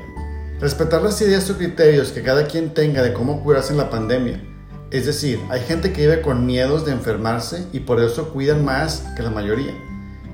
Respetar 0.60 1.02
las 1.02 1.20
ideas 1.20 1.48
o 1.50 1.56
criterios 1.56 2.12
que 2.12 2.22
cada 2.22 2.46
quien 2.46 2.74
tenga 2.74 3.02
de 3.02 3.12
cómo 3.12 3.42
curarse 3.42 3.72
en 3.72 3.78
la 3.78 3.90
pandemia. 3.90 4.42
Es 4.90 5.04
decir, 5.04 5.38
hay 5.50 5.60
gente 5.60 5.92
que 5.92 6.02
vive 6.02 6.22
con 6.22 6.46
miedos 6.46 6.86
de 6.86 6.92
enfermarse 6.92 7.66
y 7.74 7.80
por 7.80 8.00
eso 8.00 8.30
cuidan 8.30 8.64
más 8.64 9.04
que 9.16 9.22
la 9.22 9.30
mayoría. 9.30 9.74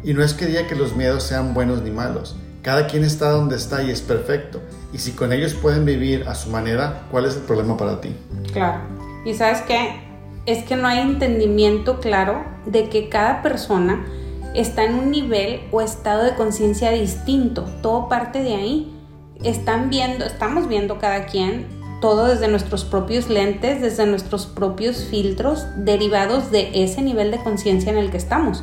Y 0.04 0.14
no 0.14 0.22
es 0.22 0.32
que 0.32 0.46
diga 0.46 0.68
que 0.68 0.76
los 0.76 0.94
miedos 0.94 1.24
sean 1.24 1.54
buenos 1.54 1.82
ni 1.82 1.90
malos. 1.90 2.36
Cada 2.62 2.86
quien 2.86 3.02
está 3.02 3.30
donde 3.30 3.56
está 3.56 3.82
y 3.82 3.90
es 3.90 4.00
perfecto. 4.00 4.60
Y 4.92 4.98
si 4.98 5.12
con 5.12 5.32
ellos 5.32 5.54
pueden 5.54 5.84
vivir 5.84 6.28
a 6.28 6.36
su 6.36 6.50
manera, 6.50 7.08
¿cuál 7.10 7.24
es 7.24 7.34
el 7.34 7.42
problema 7.42 7.76
para 7.76 8.00
ti? 8.00 8.14
Claro. 8.52 8.80
¿Y 9.24 9.34
sabes 9.34 9.62
qué? 9.62 10.00
Es 10.46 10.62
que 10.64 10.76
no 10.76 10.86
hay 10.86 11.00
entendimiento 11.00 11.98
claro 11.98 12.44
de 12.64 12.88
que 12.88 13.08
cada 13.08 13.42
persona 13.42 14.06
está 14.54 14.84
en 14.84 14.94
un 14.94 15.10
nivel 15.10 15.62
o 15.72 15.80
estado 15.80 16.22
de 16.22 16.36
conciencia 16.36 16.90
distinto. 16.92 17.64
Todo 17.82 18.08
parte 18.08 18.40
de 18.42 18.54
ahí 18.54 18.94
están 19.42 19.90
viendo, 19.90 20.24
estamos 20.24 20.68
viendo 20.68 20.98
cada 20.98 21.26
quien 21.26 21.66
todo 22.04 22.26
desde 22.26 22.48
nuestros 22.48 22.84
propios 22.84 23.30
lentes, 23.30 23.80
desde 23.80 24.04
nuestros 24.04 24.44
propios 24.44 25.06
filtros 25.08 25.64
derivados 25.74 26.50
de 26.50 26.84
ese 26.84 27.00
nivel 27.00 27.30
de 27.30 27.42
conciencia 27.42 27.90
en 27.90 27.96
el 27.96 28.10
que 28.10 28.18
estamos. 28.18 28.62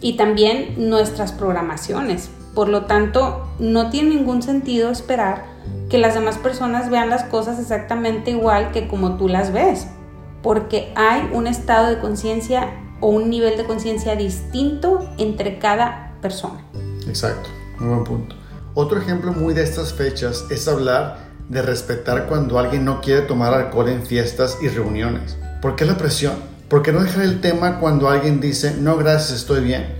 Y 0.00 0.16
también 0.16 0.74
nuestras 0.76 1.30
programaciones. 1.30 2.30
Por 2.56 2.68
lo 2.68 2.86
tanto, 2.86 3.48
no 3.60 3.90
tiene 3.90 4.16
ningún 4.16 4.42
sentido 4.42 4.90
esperar 4.90 5.44
que 5.88 5.98
las 5.98 6.14
demás 6.14 6.36
personas 6.36 6.90
vean 6.90 7.10
las 7.10 7.22
cosas 7.22 7.60
exactamente 7.60 8.32
igual 8.32 8.72
que 8.72 8.88
como 8.88 9.16
tú 9.18 9.28
las 9.28 9.52
ves. 9.52 9.86
Porque 10.42 10.92
hay 10.96 11.30
un 11.32 11.46
estado 11.46 11.86
de 11.86 12.00
conciencia 12.00 12.72
o 12.98 13.06
un 13.06 13.30
nivel 13.30 13.56
de 13.56 13.66
conciencia 13.66 14.16
distinto 14.16 15.08
entre 15.16 15.60
cada 15.60 16.16
persona. 16.20 16.64
Exacto, 17.06 17.50
muy 17.78 17.90
buen 17.90 18.02
punto. 18.02 18.34
Otro 18.74 19.00
ejemplo 19.00 19.32
muy 19.32 19.54
de 19.54 19.62
estas 19.62 19.94
fechas 19.94 20.44
es 20.50 20.66
hablar 20.66 21.27
de 21.48 21.62
respetar 21.62 22.26
cuando 22.26 22.58
alguien 22.58 22.84
no 22.84 23.00
quiere 23.00 23.22
tomar 23.22 23.54
alcohol 23.54 23.88
en 23.88 24.04
fiestas 24.04 24.58
y 24.60 24.68
reuniones. 24.68 25.36
¿Por 25.62 25.76
qué 25.76 25.84
la 25.84 25.96
presión? 25.96 26.34
¿Por 26.68 26.82
qué 26.82 26.92
no 26.92 27.02
dejar 27.02 27.24
el 27.24 27.40
tema 27.40 27.80
cuando 27.80 28.10
alguien 28.10 28.40
dice, 28.40 28.76
no 28.78 28.96
gracias, 28.96 29.40
estoy 29.40 29.64
bien? 29.64 29.96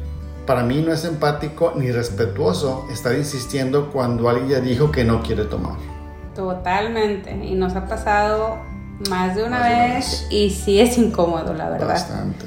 Para 0.47 0.63
mí 0.63 0.83
no 0.83 0.93
es 0.93 1.05
empático 1.05 1.73
ni 1.77 1.91
respetuoso 1.91 2.87
estar 2.93 3.15
insistiendo 3.15 3.91
cuando 3.91 4.29
alguien 4.29 4.49
ya 4.49 4.61
dijo 4.61 4.91
que 4.91 5.05
no 5.05 5.23
quiere 5.23 5.45
tomar. 5.45 5.77
Totalmente. 6.35 7.33
Y 7.45 7.55
nos 7.55 7.75
ha 7.75 7.87
pasado 7.87 8.59
más 9.09 9.35
de 9.35 9.45
una, 9.45 9.63
vez, 9.63 10.27
y 10.31 10.51
sí 10.51 10.81
es 10.81 10.99
incómodo, 10.99 11.55
la 11.55 11.71
verdad. 11.71 11.89
Bastante. 11.89 12.47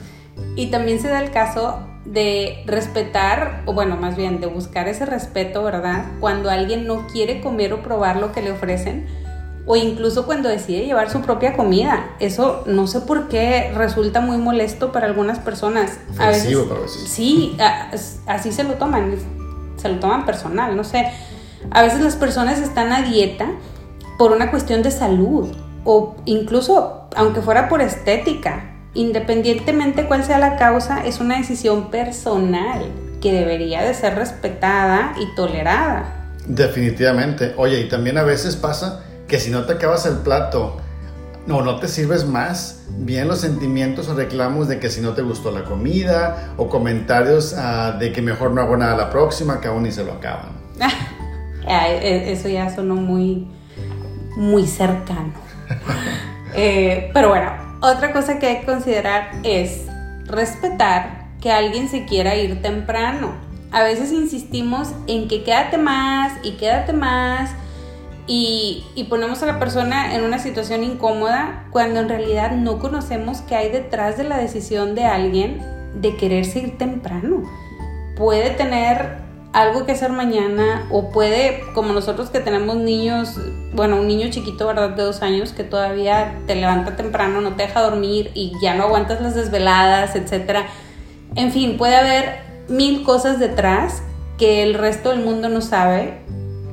Y 0.56 0.70
también 0.70 1.00
se 1.00 1.08
da 1.08 1.22
el 1.22 1.32
caso 1.32 1.80
de 2.06 2.64
respetar, 2.66 3.64
o 3.66 3.74
bueno, 3.74 3.96
más 3.96 4.16
bien 4.16 4.42
de 4.42 4.48
buscar 4.48 4.88
ese 4.88 5.06
respeto, 5.06 5.64
¿verdad? 5.64 6.06
Cuando 6.20 6.50
alguien 6.50 6.88
no 6.88 7.08
quiere 7.08 7.42
comer 7.42 7.74
o 7.74 7.84
probar 7.84 8.18
lo 8.18 8.32
que 8.32 8.42
le 8.42 8.52
ofrecen, 8.52 9.08
o 9.66 9.76
incluso 9.76 10.26
cuando 10.26 10.50
decide 10.50 10.86
llevar 10.86 11.10
su 11.12 11.22
propia 11.22 11.56
comida. 11.56 12.16
Eso 12.20 12.64
no 12.66 12.88
sé 12.88 13.02
por 13.02 13.28
qué 13.28 13.72
resulta 13.76 14.20
muy 14.20 14.38
molesto 14.38 14.92
para 14.92 15.06
algunas 15.06 15.40
personas. 15.40 16.00
A 16.18 16.30
veces, 16.30 16.58
para 16.58 16.82
veces. 16.82 17.04
Sí, 17.08 17.56
así 18.26 18.52
se 18.52 18.64
lo 18.64 18.74
toman, 18.74 19.16
se 19.78 19.90
lo 19.90 20.00
toman 20.00 20.26
personal, 20.26 20.76
no 20.76 20.84
sé. 20.84 21.12
A 21.70 21.84
veces 21.84 22.02
las 22.02 22.16
personas 22.16 22.60
están 22.60 22.92
a 22.92 23.04
dieta 23.04 23.48
por 24.18 24.32
una 24.32 24.50
cuestión 24.50 24.82
de 24.82 24.92
salud 24.92 25.56
o 25.84 26.16
incluso 26.26 27.08
aunque 27.16 27.42
fuera 27.42 27.70
por 27.70 27.82
estética, 27.82 28.71
independientemente 28.94 30.06
cuál 30.06 30.24
sea 30.24 30.38
la 30.38 30.58
causa, 30.58 31.06
es 31.06 31.20
una 31.20 31.38
decisión 31.38 31.90
personal 31.90 32.86
que 33.22 33.32
debería 33.32 33.84
de 33.84 33.94
ser 33.94 34.16
respetada 34.16 35.14
y 35.20 35.34
tolerada. 35.36 36.30
Definitivamente. 36.46 37.54
Oye, 37.58 37.80
y 37.82 37.90
también 37.90 38.18
a 38.18 38.24
veces 38.24 38.56
pasa 38.56 39.04
que 39.28 39.40
si 39.40 39.52
no 39.52 39.66
te 39.66 39.74
acabas 39.74 40.06
el 40.06 40.18
plato 40.18 40.78
o 41.50 41.62
no 41.62 41.80
te 41.80 41.88
sirves 41.88 42.26
más, 42.26 42.84
bien 42.90 43.28
los 43.28 43.40
sentimientos 43.40 44.10
o 44.10 44.16
reclamos 44.16 44.68
de 44.68 44.80
que 44.80 44.90
si 44.90 45.02
no 45.02 45.14
te 45.14 45.22
gustó 45.22 45.52
la 45.52 45.64
comida 45.64 46.54
o 46.58 46.68
comentarios 46.68 47.56
ah, 47.58 47.96
de 48.00 48.12
que 48.12 48.22
mejor 48.22 48.52
no 48.52 48.62
hago 48.62 48.78
nada 48.78 48.96
la 48.96 49.10
próxima, 49.10 49.62
que 49.62 49.68
aún 49.68 49.84
ni 49.84 49.92
se 49.92 50.04
lo 50.04 50.14
acaban. 50.14 50.50
E, 51.64 52.32
eso 52.32 52.50
ya 52.50 52.74
sonó 52.74 52.96
muy, 52.96 53.48
muy 54.36 54.66
cercano. 54.66 55.32
Eh, 56.54 57.12
pero 57.14 57.30
bueno, 57.30 57.50
otra 57.82 58.14
cosa 58.14 58.40
que 58.40 58.48
hay 58.48 58.60
que 58.60 58.66
considerar 58.66 59.32
es 59.44 59.86
respetar 60.26 61.26
que 61.42 61.52
alguien 61.52 61.90
se 61.90 62.06
quiera 62.06 62.36
ir 62.36 62.62
temprano. 62.62 63.34
A 63.72 63.84
veces 63.84 64.12
insistimos 64.12 64.94
en 65.08 65.28
que 65.28 65.44
quédate 65.44 65.78
más 65.78 66.34
y 66.44 66.52
quédate 66.54 66.94
más 66.94 67.50
y, 68.28 68.86
ponemos 69.10 69.44
a 69.44 69.46
la 69.46 69.60
persona 69.60 70.16
en 70.16 70.24
una 70.24 70.40
situación 70.40 70.84
incómoda 70.84 71.68
cuando 71.72 72.00
en 72.00 72.08
realidad 72.08 72.52
no 72.52 72.80
conocemos 72.80 73.42
qué 73.42 73.56
hay 73.56 73.70
detrás 73.70 74.18
de 74.18 74.24
la 74.24 74.38
decisión 74.38 74.96
de 74.96 75.04
alguien 75.04 75.62
de 75.96 76.16
quererse 76.16 76.60
ir 76.60 76.78
temprano. 76.78 77.44
Puede 78.16 78.52
tener 78.52 79.18
algo 79.54 79.86
que 79.86 79.92
hacer 79.92 80.12
mañana 80.12 80.88
o 80.92 81.10
puede, 81.10 81.64
como 81.74 81.94
nosotros 81.94 82.30
que 82.30 82.40
tenemos 82.40 82.78
niños, 82.78 83.38
bueno, 83.74 83.98
un 83.98 84.08
niño 84.08 84.30
chiquito, 84.30 84.68
¿verdad? 84.68 84.92
De 84.92 85.04
dos 85.04 85.22
años 85.22 85.52
que 85.52 85.64
todavía 85.64 86.40
te 86.48 86.56
levanta 86.56 86.96
temprano, 86.96 87.42
no 87.42 87.56
te 87.56 87.64
deja 87.64 87.82
dormir 87.82 88.32
y 88.34 88.54
ya 88.62 88.76
no 88.76 88.84
aguantas 88.84 89.22
las 89.22 89.36
desveladas, 89.36 90.16
etc. 90.16 90.60
En 91.36 91.52
fin, 91.52 91.78
puede 91.78 91.96
haber 91.96 92.40
mil 92.70 93.04
cosas 93.04 93.40
detrás 93.40 94.04
que 94.38 94.64
el 94.64 94.74
resto 94.74 95.10
del 95.10 95.20
mundo 95.20 95.50
no 95.50 95.62
sabe 95.62 96.22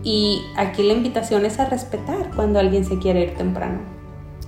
y 0.04 0.40
aquí 0.56 0.82
la 0.84 0.92
invitación 0.92 1.44
es 1.44 1.58
a 1.58 1.66
respetar 1.66 2.30
cuando 2.36 2.60
alguien 2.60 2.84
se 2.84 2.98
quiere 2.98 3.22
ir 3.22 3.36
temprano. 3.36 3.80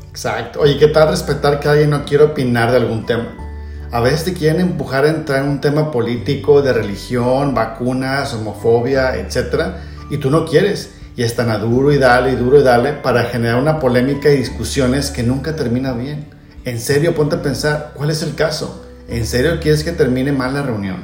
Exacto. 0.09 0.61
Oye, 0.61 0.79
¿qué 0.79 0.89
tal 0.89 1.09
respetar 1.09 1.61
que 1.61 1.69
alguien 1.69 1.91
no 1.91 2.05
quiere 2.05 2.25
opinar 2.25 2.71
de 2.71 2.79
algún 2.79 3.05
tema? 3.07 3.50
A 3.93 3.99
veces 3.99 4.25
te 4.25 4.35
quieren 4.35 4.61
empujar 4.61 5.05
a 5.05 5.09
entrar 5.09 5.43
en 5.43 5.49
un 5.49 5.61
tema 5.61 5.91
político, 5.91 6.63
de 6.63 6.73
religión, 6.73 7.55
vacunas, 7.55 8.33
homofobia, 8.35 9.17
etc. 9.17 9.75
Y 10.11 10.19
tú 10.19 10.31
no 10.31 10.47
quieres. 10.47 10.95
Y 11.17 11.25
están 11.25 11.51
a 11.51 11.59
duro 11.59 11.93
y 11.93 11.99
dale 11.99 12.33
y 12.33 12.37
duro 12.37 12.61
y 12.61 12.63
dale 12.63 12.93
para 12.93 13.25
generar 13.25 13.61
una 13.61 13.81
polémica 13.81 14.31
y 14.31 14.37
discusiones 14.37 15.11
que 15.11 15.25
nunca 15.25 15.57
termina 15.57 15.93
bien. 15.93 16.27
En 16.65 16.79
serio, 16.79 17.17
ponte 17.17 17.35
a 17.35 17.43
pensar, 17.43 17.93
¿cuál 17.97 18.11
es 18.11 18.23
el 18.23 18.37
caso? 18.37 18.87
¿En 19.09 19.27
serio 19.27 19.59
quieres 19.61 19.83
que 19.83 19.91
termine 19.91 20.31
mal 20.31 20.55
la 20.55 20.63
reunión? 20.63 20.99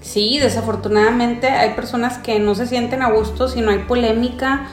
Sí, 0.00 0.40
desafortunadamente 0.40 1.46
hay 1.46 1.74
personas 1.74 2.18
que 2.18 2.40
no 2.40 2.56
se 2.56 2.66
sienten 2.66 3.02
a 3.02 3.12
gusto 3.12 3.46
si 3.46 3.60
no 3.60 3.70
hay 3.70 3.84
polémica 3.84 4.68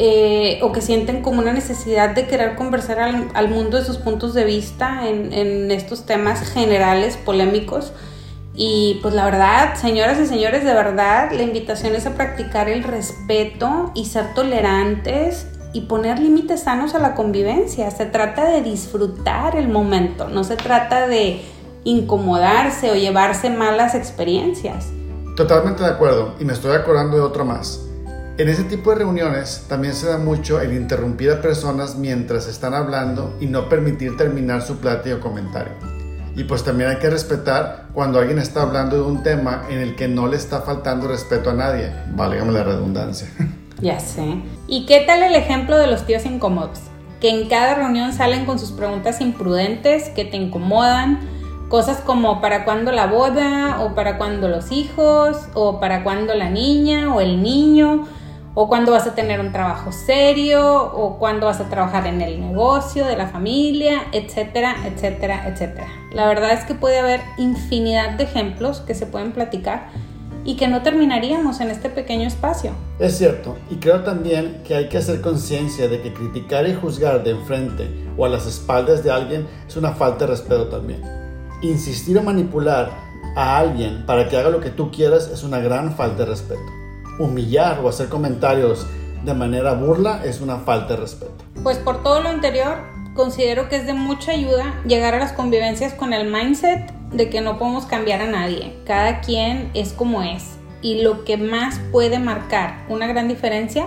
eh, 0.00 0.60
o 0.62 0.70
que 0.70 0.80
sienten 0.80 1.22
como 1.22 1.40
una 1.40 1.52
necesidad 1.52 2.14
de 2.14 2.28
querer 2.28 2.54
conversar 2.54 3.00
al, 3.00 3.48
mundo 3.48 3.78
de 3.78 3.84
sus 3.84 3.96
puntos 3.96 4.32
de 4.32 4.44
vista 4.44 5.08
en, 5.08 5.72
estos 5.72 6.06
temas 6.06 6.48
generales, 6.52 7.16
polémicos. 7.16 7.92
Y 8.54 9.00
pues 9.02 9.12
la 9.12 9.24
verdad, 9.24 9.74
señoras 9.74 10.20
y 10.20 10.26
señores, 10.26 10.64
de 10.64 10.72
verdad, 10.72 11.32
la 11.32 11.42
invitación 11.42 11.96
es 11.96 12.06
a 12.06 12.14
practicar 12.14 12.68
el 12.68 12.84
respeto 12.84 13.90
y 13.96 14.04
ser 14.04 14.34
tolerantes 14.34 15.48
y 15.72 15.80
poner 15.82 16.20
límites 16.20 16.62
sanos 16.62 16.94
a 16.94 17.00
la 17.00 17.16
convivencia. 17.16 17.90
Se 17.90 18.06
trata 18.06 18.48
de 18.48 18.62
disfrutar 18.62 19.56
el 19.56 19.68
momento, 19.68 20.28
no 20.28 20.44
se 20.44 20.54
trata 20.54 21.08
de 21.08 21.42
incomodarse 21.82 22.92
o 22.92 22.94
llevarse 22.94 23.50
malas 23.50 23.96
experiencias. 23.96 24.90
Totalmente 25.34 25.82
de 25.82 25.90
acuerdo, 25.90 26.36
y 26.38 26.44
me 26.44 26.52
estoy 26.52 26.76
acordando 26.76 27.16
de 27.16 27.22
otro 27.24 27.44
más. 27.44 27.87
En 28.38 28.48
ese 28.48 28.62
tipo 28.62 28.90
de 28.90 28.98
reuniones 28.98 29.64
también 29.68 29.94
se 29.94 30.06
da 30.06 30.16
mucho 30.16 30.60
el 30.60 30.72
interrumpir 30.72 31.32
a 31.32 31.42
personas 31.42 31.96
mientras 31.96 32.46
están 32.46 32.72
hablando 32.72 33.36
y 33.40 33.46
no 33.46 33.68
permitir 33.68 34.16
terminar 34.16 34.62
su 34.62 34.76
plática 34.76 35.16
o 35.16 35.20
comentario. 35.20 35.72
Y 36.36 36.44
pues 36.44 36.62
también 36.62 36.90
hay 36.90 36.98
que 36.98 37.10
respetar 37.10 37.88
cuando 37.92 38.20
alguien 38.20 38.38
está 38.38 38.62
hablando 38.62 38.94
de 38.94 39.02
un 39.02 39.24
tema 39.24 39.64
en 39.68 39.80
el 39.80 39.96
que 39.96 40.06
no 40.06 40.28
le 40.28 40.36
está 40.36 40.60
faltando 40.60 41.08
respeto 41.08 41.50
a 41.50 41.54
nadie, 41.54 41.92
válgame 42.14 42.52
la 42.52 42.62
redundancia. 42.62 43.28
Ya 43.80 44.00
sé. 44.00 44.42
¿Y 44.66 44.86
qué 44.86 45.04
tal 45.06 45.22
el 45.22 45.36
ejemplo 45.36 45.78
de 45.78 45.86
los 45.86 46.04
tíos 46.04 46.26
incómodos? 46.26 46.80
Que 47.20 47.30
en 47.30 47.48
cada 47.48 47.76
reunión 47.76 48.12
salen 48.12 48.44
con 48.44 48.58
sus 48.58 48.72
preguntas 48.72 49.20
imprudentes 49.20 50.08
que 50.08 50.24
te 50.24 50.36
incomodan 50.36 51.20
Cosas 51.68 51.98
como 51.98 52.40
para 52.40 52.64
cuándo 52.64 52.92
la 52.92 53.06
boda, 53.06 53.80
o 53.82 53.94
para 53.94 54.16
cuándo 54.16 54.48
los 54.48 54.72
hijos, 54.72 55.36
o 55.52 55.80
para 55.80 56.02
cuándo 56.02 56.34
la 56.34 56.48
niña 56.48 57.14
o 57.14 57.20
el 57.20 57.42
niño, 57.42 58.06
o 58.60 58.66
cuándo 58.66 58.90
vas 58.90 59.06
a 59.06 59.14
tener 59.14 59.38
un 59.38 59.52
trabajo 59.52 59.92
serio, 59.92 60.92
o 60.92 61.16
cuándo 61.16 61.46
vas 61.46 61.60
a 61.60 61.68
trabajar 61.68 62.08
en 62.08 62.20
el 62.20 62.40
negocio 62.40 63.06
de 63.06 63.16
la 63.16 63.28
familia, 63.28 64.08
etcétera, 64.10 64.74
etcétera, 64.84 65.46
etcétera. 65.46 65.86
La 66.12 66.26
verdad 66.26 66.50
es 66.54 66.64
que 66.64 66.74
puede 66.74 66.98
haber 66.98 67.20
infinidad 67.36 68.18
de 68.18 68.24
ejemplos 68.24 68.80
que 68.80 68.96
se 68.96 69.06
pueden 69.06 69.30
platicar 69.30 69.90
y 70.44 70.56
que 70.56 70.66
no 70.66 70.82
terminaríamos 70.82 71.60
en 71.60 71.70
este 71.70 71.88
pequeño 71.88 72.26
espacio. 72.26 72.72
Es 72.98 73.16
cierto, 73.16 73.56
y 73.70 73.76
creo 73.76 74.02
también 74.02 74.60
que 74.66 74.74
hay 74.74 74.88
que 74.88 74.98
hacer 74.98 75.20
conciencia 75.20 75.86
de 75.86 76.02
que 76.02 76.12
criticar 76.12 76.66
y 76.66 76.74
juzgar 76.74 77.22
de 77.22 77.30
enfrente 77.30 77.88
o 78.16 78.24
a 78.24 78.28
las 78.28 78.44
espaldas 78.44 79.04
de 79.04 79.12
alguien 79.12 79.46
es 79.68 79.76
una 79.76 79.92
falta 79.92 80.24
de 80.24 80.32
respeto 80.32 80.66
también. 80.66 81.00
Insistir 81.62 82.18
o 82.18 82.24
manipular 82.24 82.90
a 83.36 83.56
alguien 83.56 84.04
para 84.04 84.28
que 84.28 84.36
haga 84.36 84.50
lo 84.50 84.58
que 84.58 84.70
tú 84.70 84.90
quieras 84.90 85.30
es 85.32 85.44
una 85.44 85.60
gran 85.60 85.94
falta 85.94 86.24
de 86.24 86.30
respeto. 86.30 86.77
Humillar 87.18 87.80
o 87.80 87.88
hacer 87.88 88.08
comentarios 88.08 88.86
de 89.24 89.34
manera 89.34 89.74
burla 89.74 90.22
es 90.24 90.40
una 90.40 90.58
falta 90.58 90.94
de 90.94 91.00
respeto. 91.00 91.44
Pues 91.62 91.78
por 91.78 92.02
todo 92.02 92.20
lo 92.20 92.28
anterior, 92.28 92.78
considero 93.14 93.68
que 93.68 93.76
es 93.76 93.86
de 93.86 93.94
mucha 93.94 94.32
ayuda 94.32 94.80
llegar 94.86 95.14
a 95.14 95.18
las 95.18 95.32
convivencias 95.32 95.92
con 95.92 96.12
el 96.12 96.30
mindset 96.30 96.92
de 97.10 97.28
que 97.28 97.40
no 97.40 97.58
podemos 97.58 97.86
cambiar 97.86 98.20
a 98.20 98.26
nadie. 98.26 98.76
Cada 98.86 99.20
quien 99.20 99.70
es 99.74 99.92
como 99.92 100.22
es. 100.22 100.58
Y 100.80 101.02
lo 101.02 101.24
que 101.24 101.36
más 101.36 101.80
puede 101.90 102.20
marcar 102.20 102.84
una 102.88 103.08
gran 103.08 103.26
diferencia 103.26 103.86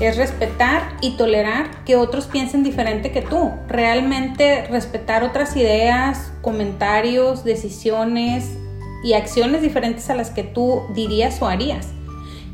es 0.00 0.16
respetar 0.16 0.96
y 1.00 1.16
tolerar 1.16 1.84
que 1.84 1.96
otros 1.96 2.26
piensen 2.26 2.62
diferente 2.62 3.12
que 3.12 3.22
tú. 3.22 3.52
Realmente 3.68 4.66
respetar 4.68 5.22
otras 5.22 5.54
ideas, 5.56 6.32
comentarios, 6.40 7.44
decisiones 7.44 8.56
y 9.04 9.12
acciones 9.12 9.60
diferentes 9.60 10.08
a 10.08 10.14
las 10.14 10.30
que 10.30 10.42
tú 10.42 10.82
dirías 10.94 11.40
o 11.42 11.46
harías. 11.46 11.88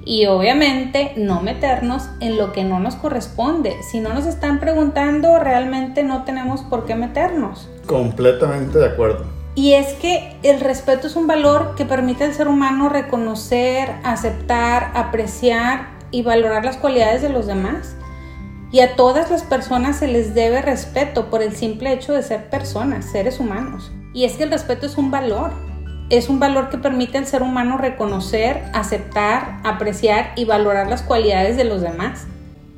Y 0.05 0.27
obviamente 0.27 1.13
no 1.17 1.43
meternos 1.43 2.09
en 2.21 2.37
lo 2.37 2.53
que 2.53 2.65
no 2.65 2.81
nos 2.81 2.95
corresponde. 2.97 3.77
Si 3.91 4.01
no 4.01 4.15
nos 4.15 4.27
están 4.27 4.61
preguntando, 4.61 5.39
realmente 5.39 6.03
no 6.03 6.25
tenemos 6.25 6.63
por 6.63 6.87
qué 6.87 6.95
meternos. 6.95 7.69
Completamente 7.87 8.79
de 8.79 8.87
acuerdo. 8.87 9.27
Y 9.55 9.75
es 9.75 9.95
que 9.95 10.37
el 10.43 10.61
respeto 10.61 11.07
es 11.07 11.17
un 11.17 11.27
valor 11.27 11.75
que 11.77 11.85
permite 11.85 12.25
al 12.25 12.35
ser 12.35 12.49
humano 12.49 12.89
reconocer, 12.89 13.91
aceptar, 14.05 14.93
apreciar 14.95 15.89
y 16.11 16.23
valorar 16.23 16.65
las 16.65 16.77
cualidades 16.77 17.21
de 17.21 17.29
los 17.29 17.47
demás. 17.47 17.97
Y 18.73 18.81
a 18.81 18.95
todas 18.95 19.31
las 19.31 19.43
personas 19.43 19.97
se 19.97 20.07
les 20.07 20.35
debe 20.35 20.63
respeto 20.63 21.29
por 21.29 21.43
el 21.43 21.57
simple 21.57 21.93
hecho 21.93 22.13
de 22.13 22.23
ser 22.23 22.49
personas, 22.49 23.05
seres 23.05 23.41
humanos. 23.41 23.91
Y 24.15 24.25
es 24.25 24.37
que 24.37 24.45
el 24.45 24.51
respeto 24.51 24.87
es 24.87 24.97
un 24.97 25.11
valor. 25.11 25.51
Es 26.11 26.29
un 26.29 26.41
valor 26.41 26.71
que 26.71 26.79
permite 26.79 27.19
al 27.19 27.27
ser 27.27 27.45
humano 27.45 27.79
reconocer, 27.79 28.65
aceptar, 28.75 29.61
apreciar 29.63 30.33
y 30.35 30.45
valorar 30.45 30.89
las 30.89 31.03
cualidades 31.03 31.57
de 31.57 31.63
los 31.63 31.81
demás 31.81 32.27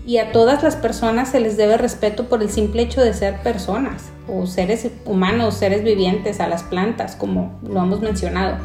y 0.04 0.18
a 0.18 0.32
todas 0.32 0.62
las 0.62 0.76
personas 0.76 1.30
se 1.30 1.40
les 1.40 1.56
debe 1.56 1.78
respeto 1.78 2.28
por 2.28 2.42
el 2.42 2.50
simple 2.50 2.82
hecho 2.82 3.00
de 3.00 3.14
ser 3.14 3.42
personas 3.42 4.10
o 4.28 4.46
seres 4.46 4.86
humanos, 5.06 5.54
seres 5.54 5.82
vivientes, 5.82 6.40
a 6.40 6.48
las 6.48 6.62
plantas, 6.62 7.16
como 7.16 7.58
lo 7.66 7.82
hemos 7.82 8.00
mencionado. 8.00 8.56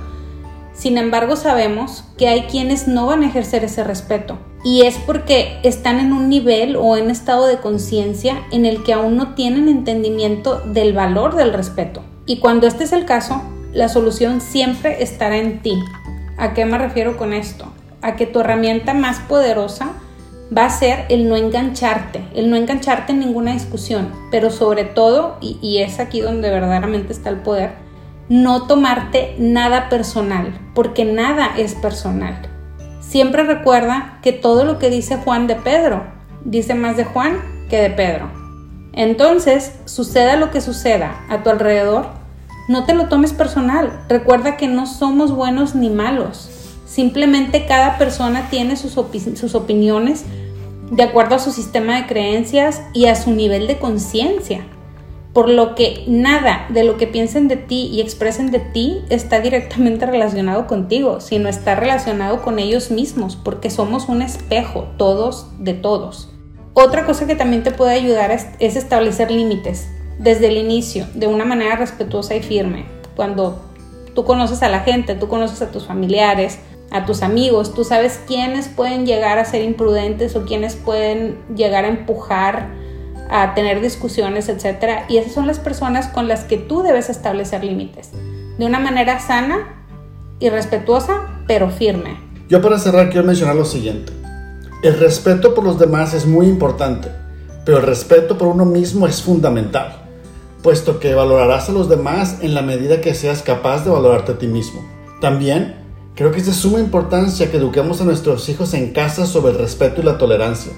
Sin 0.74 0.98
embargo, 0.98 1.38
sabemos 1.38 2.04
que 2.18 2.28
hay 2.28 2.42
quienes 2.44 2.90
no 2.90 3.06
van 3.06 3.24
a 3.24 3.28
ejercer 3.28 3.64
ese 3.64 3.86
respeto 3.86 4.38
y 4.66 4.82
es 4.82 4.98
porque 4.98 5.60
están 5.64 6.00
en 6.00 6.12
un 6.12 6.28
nivel 6.28 6.76
o 6.76 6.98
en 6.98 7.10
estado 7.10 7.48
de 7.48 7.60
conciencia 7.60 8.44
en 8.52 8.66
el 8.66 8.84
que 8.84 8.92
aún 8.92 9.16
no 9.16 9.34
tienen 9.34 9.70
entendimiento 9.70 10.60
del 10.60 10.92
valor 10.92 11.36
del 11.36 11.54
respeto. 11.54 12.02
Y 12.26 12.40
cuando 12.40 12.68
este 12.68 12.84
es 12.84 12.92
el 12.92 13.06
caso, 13.06 13.42
la 13.78 13.90
solución 13.90 14.42
siempre 14.42 15.04
estará 15.04 15.38
en 15.38 15.62
ti. 15.62 15.78
¿A 16.36 16.56
qué 16.56 16.66
me 16.66 16.80
refiero 16.80 17.16
con 17.16 17.32
esto? 17.32 17.72
A 18.02 18.16
que 18.16 18.26
tu 18.26 18.40
herramienta 18.40 18.96
más 18.96 19.20
poderosa 19.20 19.92
va 20.56 20.66
a 20.66 20.70
ser 20.72 21.06
el 21.10 21.30
no 21.30 21.36
engancharte, 21.36 22.24
el 22.34 22.50
no 22.50 22.56
engancharte 22.56 23.12
en 23.12 23.20
ninguna 23.20 23.54
discusión, 23.54 24.12
pero 24.32 24.50
sobre 24.50 24.84
todo, 24.84 25.38
y, 25.42 25.78
es 25.78 26.00
aquí 26.00 26.22
donde 26.22 26.50
verdaderamente 26.50 27.14
está 27.14 27.30
el 27.30 27.36
poder, 27.36 27.74
no 28.30 28.66
tomarte 28.66 29.36
nada 29.38 29.90
personal, 29.90 30.60
porque 30.74 31.06
nada 31.06 31.52
es 31.56 31.76
personal. 31.76 32.50
Siempre 33.00 33.44
recuerda 33.44 34.18
que 34.24 34.34
todo 34.34 34.66
lo 34.66 34.80
que 34.80 34.90
dice 34.90 35.18
Juan 35.18 35.46
de 35.46 35.54
Pedro, 35.56 36.04
dice 36.44 36.74
más 36.74 36.98
de 36.98 37.06
Juan 37.06 37.38
que 37.70 37.80
de 37.80 37.92
Pedro. 37.92 38.32
Entonces, 38.94 39.76
suceda 39.86 40.36
lo 40.36 40.50
que 40.50 40.62
suceda 40.62 41.24
a 41.30 41.44
tu 41.44 41.52
alrededor, 41.52 42.17
no 42.68 42.84
te 42.84 42.94
lo 42.94 43.08
tomes 43.08 43.34
personal. 43.34 44.02
Recuerda 44.10 44.58
que 44.58 44.68
no 44.68 44.86
somos 44.86 45.32
buenos 45.32 45.74
ni 45.76 45.90
malos. 45.90 46.50
Simplemente 46.86 47.66
cada 47.66 47.98
persona 47.98 48.50
tiene 48.50 48.76
sus, 48.76 48.98
opiniones 48.98 50.26
de 50.92 51.04
acuerdo 51.04 51.36
a 51.36 51.40
su 51.40 51.52
sistema 51.52 51.96
de 51.96 52.08
creencias 52.08 52.82
y 52.94 53.06
a 53.06 53.16
su 53.16 53.32
nivel 53.32 53.68
de 53.68 53.78
conciencia. 53.78 54.66
Por 55.34 55.50
lo 55.50 55.76
que 55.76 56.04
nada 56.08 56.66
de 56.70 56.84
lo 56.84 56.98
que 56.98 57.06
piensen 57.06 57.48
de 57.48 57.58
ti 57.58 57.90
y 57.92 58.02
expresen 58.02 58.52
de 58.52 58.60
ti 58.60 59.02
está 59.10 59.40
directamente 59.40 60.06
relacionado 60.06 60.66
contigo, 60.66 61.22
sino 61.22 61.48
está 61.48 61.76
relacionado 61.76 62.42
con 62.42 62.58
ellos 62.58 62.90
mismos, 62.90 63.36
porque 63.36 63.70
somos 63.70 64.10
un 64.10 64.22
espejo, 64.24 64.88
todos 64.98 65.48
de 65.60 65.74
todos. 65.74 66.34
Otra 66.74 67.06
cosa 67.06 67.28
que 67.28 67.36
también 67.36 67.64
te 67.64 67.72
puede 67.72 67.94
ayudar 67.94 68.32
es 68.32 68.76
establecer 68.76 69.30
límites 69.30 69.90
desde 70.20 70.48
el 70.48 70.58
inicio, 70.58 71.06
de 71.14 71.28
una 71.28 71.46
manera 71.46 71.76
respetuosa 71.76 72.36
y 72.36 72.42
firme. 72.42 72.86
Cuando 73.16 73.62
tú 74.16 74.26
conoces 74.26 74.64
a 74.64 74.70
la 74.70 74.82
gente, 74.82 75.16
tú 75.16 75.28
conoces 75.28 75.62
a 75.62 75.72
tus 75.72 75.86
familiares, 75.86 76.60
a 76.92 77.06
tus 77.06 77.22
amigos, 77.22 77.74
tú 77.74 77.84
sabes 77.84 78.20
quiénes 78.28 78.68
pueden 78.68 79.06
llegar 79.06 79.38
a 79.38 79.46
ser 79.46 79.64
imprudentes 79.64 80.36
o 80.36 80.46
quiénes 80.46 80.76
pueden 80.76 81.38
llegar 81.56 81.86
a 81.86 81.90
empujar 81.90 82.70
a 83.30 83.54
tener 83.54 83.82
discusiones, 83.82 84.50
etc. 84.50 85.04
Y 85.10 85.18
esas 85.18 85.34
son 85.34 85.48
las 85.48 85.60
personas 85.60 86.08
con 86.08 86.28
las 86.28 86.46
que 86.46 86.58
tú 86.58 86.82
debes 86.82 87.10
establecer 87.10 87.64
límites, 87.64 88.12
de 88.58 88.66
una 88.66 88.80
manera 88.80 89.20
sana 89.20 89.86
y 90.40 90.50
respetuosa, 90.50 91.42
pero 91.48 91.70
firme. 91.70 92.18
Yo 92.48 92.62
para 92.62 92.80
cerrar 92.80 93.10
quiero 93.10 93.28
mencionar 93.28 93.56
lo 93.56 93.66
siguiente. 93.66 94.14
El 94.84 94.98
respeto 94.98 95.54
por 95.54 95.64
los 95.64 95.78
demás 95.80 96.14
es 96.14 96.26
muy 96.26 96.48
importante, 96.48 97.10
pero 97.66 97.80
el 97.80 97.84
respeto 97.84 98.38
por 98.38 98.48
uno 98.48 98.64
mismo 98.64 99.08
es 99.08 99.22
fundamental, 99.22 100.07
puesto 100.68 101.00
que 101.00 101.16
valorarás 101.16 101.70
a 101.70 101.72
los 101.72 101.88
demás 101.88 102.40
en 102.42 102.54
la 102.54 102.62
medida 102.62 103.00
que 103.00 103.14
seas 103.14 103.42
capaz 103.42 103.86
de 103.86 103.90
valorarte 103.90 104.34
a 104.34 104.38
ti 104.38 104.48
mismo. 104.48 104.86
También 105.22 105.88
Creo 106.14 106.32
que 106.32 106.40
es 106.40 106.48
de 106.48 106.54
suma 106.54 106.80
importancia 106.80 107.50
que 107.52 107.58
eduquemos 107.58 108.02
a 108.02 108.04
nuestros 108.04 108.50
hijos 108.50 108.74
en 108.74 108.92
casa 108.92 109.28
sobre 109.28 109.52
el 109.52 109.60
respeto 109.60 110.02
y 110.02 110.04
la 110.04 110.18
tolerancia. 110.18 110.74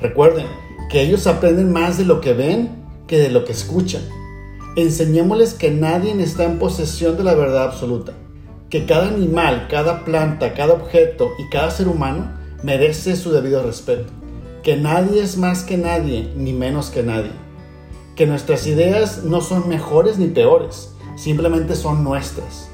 Recuerden 0.00 0.46
que 0.90 1.02
ellos 1.02 1.26
aprenden 1.26 1.70
más 1.70 1.98
de 1.98 2.06
lo 2.06 2.22
que 2.22 2.32
ven 2.32 2.70
que 3.06 3.18
de 3.18 3.28
lo 3.28 3.44
que 3.44 3.52
escuchan. 3.52 4.00
Enseñémosles 4.76 5.52
que 5.52 5.70
nadie 5.70 6.12
está 6.22 6.44
en 6.44 6.58
posesión 6.58 7.18
de 7.18 7.24
la 7.24 7.34
verdad 7.34 7.64
absoluta, 7.64 8.14
que 8.70 8.86
cada 8.86 9.08
animal, 9.08 9.68
cada 9.70 10.02
planta, 10.06 10.54
cada 10.54 10.72
objeto 10.72 11.28
y 11.38 11.50
cada 11.50 11.70
ser 11.70 11.86
humano 11.86 12.32
merece 12.62 13.16
su 13.16 13.32
debido 13.32 13.62
respeto, 13.62 14.10
que 14.64 14.76
nadie 14.78 15.22
es 15.22 15.36
más 15.36 15.62
que 15.62 15.76
nadie 15.76 16.32
ni 16.34 16.54
menos 16.54 16.88
que 16.88 17.02
nadie, 17.02 17.32
que 18.20 18.26
nuestras 18.26 18.66
ideas 18.66 19.24
no 19.24 19.40
son 19.40 19.66
mejores 19.66 20.18
ni 20.18 20.26
peores, 20.26 20.92
simplemente 21.16 21.74
son 21.74 22.04
nuestras, 22.04 22.68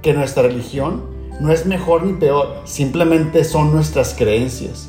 que 0.00 0.14
nuestra 0.14 0.44
religión 0.44 1.02
no 1.38 1.52
es 1.52 1.66
mejor 1.66 2.04
ni 2.04 2.14
peor, 2.14 2.62
simplemente 2.64 3.44
son 3.44 3.74
nuestras 3.74 4.14
creencias. 4.14 4.88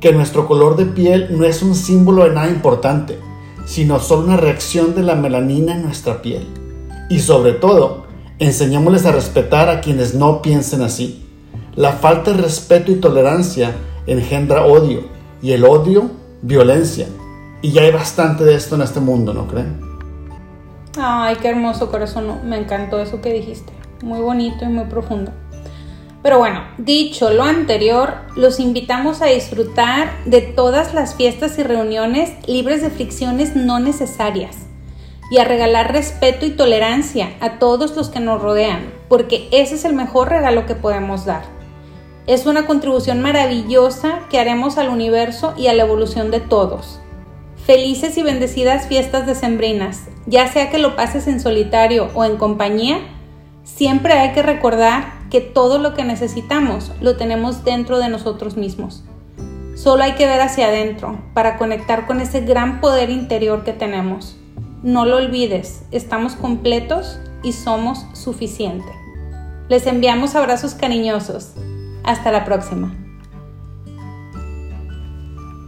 Que 0.00 0.12
nuestro 0.12 0.48
color 0.48 0.74
de 0.74 0.86
piel 0.86 1.28
no 1.30 1.44
es 1.44 1.62
un 1.62 1.76
símbolo 1.76 2.24
de 2.24 2.30
nada 2.30 2.50
importante, 2.50 3.20
sino 3.66 4.00
solo 4.00 4.24
una 4.24 4.36
reacción 4.36 4.96
de 4.96 5.04
la 5.04 5.14
melanina 5.14 5.76
en 5.76 5.84
nuestra 5.84 6.22
piel. 6.22 6.48
Y 7.08 7.20
sobre 7.20 7.52
todo, 7.52 8.06
enseñémosles 8.40 9.06
a 9.06 9.12
respetar 9.12 9.68
a 9.68 9.80
quienes 9.80 10.12
no 10.12 10.42
piensen 10.42 10.82
así. 10.82 11.24
La 11.76 11.92
falta 11.92 12.32
de 12.32 12.42
respeto 12.42 12.90
y 12.90 12.96
tolerancia 12.96 13.76
engendra 14.08 14.66
odio, 14.66 15.02
y 15.40 15.52
el 15.52 15.64
odio, 15.64 16.10
violencia. 16.42 17.06
Y 17.62 17.72
ya 17.72 17.82
hay 17.82 17.92
bastante 17.92 18.44
de 18.44 18.54
esto 18.54 18.74
en 18.74 18.82
este 18.82 19.00
mundo, 19.00 19.34
¿no 19.34 19.46
creen? 19.46 19.80
Ay, 20.98 21.36
qué 21.36 21.48
hermoso 21.48 21.90
corazón, 21.90 22.48
me 22.48 22.58
encantó 22.58 23.00
eso 23.00 23.20
que 23.20 23.32
dijiste. 23.32 23.72
Muy 24.02 24.20
bonito 24.20 24.64
y 24.64 24.68
muy 24.68 24.84
profundo. 24.84 25.30
Pero 26.22 26.38
bueno, 26.38 26.62
dicho 26.76 27.30
lo 27.30 27.44
anterior, 27.44 28.14
los 28.36 28.60
invitamos 28.60 29.22
a 29.22 29.26
disfrutar 29.26 30.10
de 30.26 30.42
todas 30.42 30.92
las 30.92 31.14
fiestas 31.14 31.58
y 31.58 31.62
reuniones 31.62 32.32
libres 32.46 32.82
de 32.82 32.90
fricciones 32.90 33.56
no 33.56 33.78
necesarias 33.78 34.66
y 35.30 35.38
a 35.38 35.44
regalar 35.44 35.92
respeto 35.92 36.44
y 36.44 36.50
tolerancia 36.50 37.30
a 37.40 37.58
todos 37.58 37.96
los 37.96 38.08
que 38.08 38.20
nos 38.20 38.42
rodean, 38.42 38.92
porque 39.08 39.48
ese 39.52 39.76
es 39.76 39.84
el 39.84 39.94
mejor 39.94 40.28
regalo 40.28 40.66
que 40.66 40.74
podemos 40.74 41.24
dar. 41.24 41.42
Es 42.26 42.46
una 42.46 42.66
contribución 42.66 43.22
maravillosa 43.22 44.20
que 44.28 44.38
haremos 44.38 44.76
al 44.76 44.88
universo 44.88 45.54
y 45.56 45.68
a 45.68 45.72
la 45.72 45.84
evolución 45.84 46.30
de 46.30 46.40
todos. 46.40 47.00
Felices 47.70 48.18
y 48.18 48.24
bendecidas 48.24 48.88
fiestas 48.88 49.28
decembrinas, 49.28 50.08
Ya 50.26 50.48
sea 50.48 50.70
que 50.70 50.78
lo 50.78 50.96
pases 50.96 51.28
en 51.28 51.38
solitario 51.38 52.10
o 52.14 52.24
en 52.24 52.36
compañía, 52.36 52.98
siempre 53.62 54.14
hay 54.14 54.32
que 54.32 54.42
recordar 54.42 55.12
que 55.30 55.40
todo 55.40 55.78
lo 55.78 55.94
que 55.94 56.02
necesitamos 56.02 56.90
lo 57.00 57.16
tenemos 57.16 57.62
dentro 57.62 58.00
de 58.00 58.08
nosotros 58.08 58.56
mismos. 58.56 59.04
Solo 59.76 60.02
hay 60.02 60.14
que 60.14 60.26
ver 60.26 60.40
hacia 60.40 60.66
adentro 60.66 61.22
para 61.32 61.58
conectar 61.58 62.08
con 62.08 62.20
ese 62.20 62.40
gran 62.40 62.80
poder 62.80 63.08
interior 63.08 63.62
que 63.62 63.72
tenemos. 63.72 64.36
No 64.82 65.06
lo 65.06 65.18
olvides, 65.18 65.84
estamos 65.92 66.34
completos 66.34 67.20
y 67.44 67.52
somos 67.52 68.04
suficientes. 68.14 68.96
Les 69.68 69.86
enviamos 69.86 70.34
abrazos 70.34 70.74
cariñosos. 70.74 71.52
Hasta 72.02 72.32
la 72.32 72.44
próxima. 72.44 72.99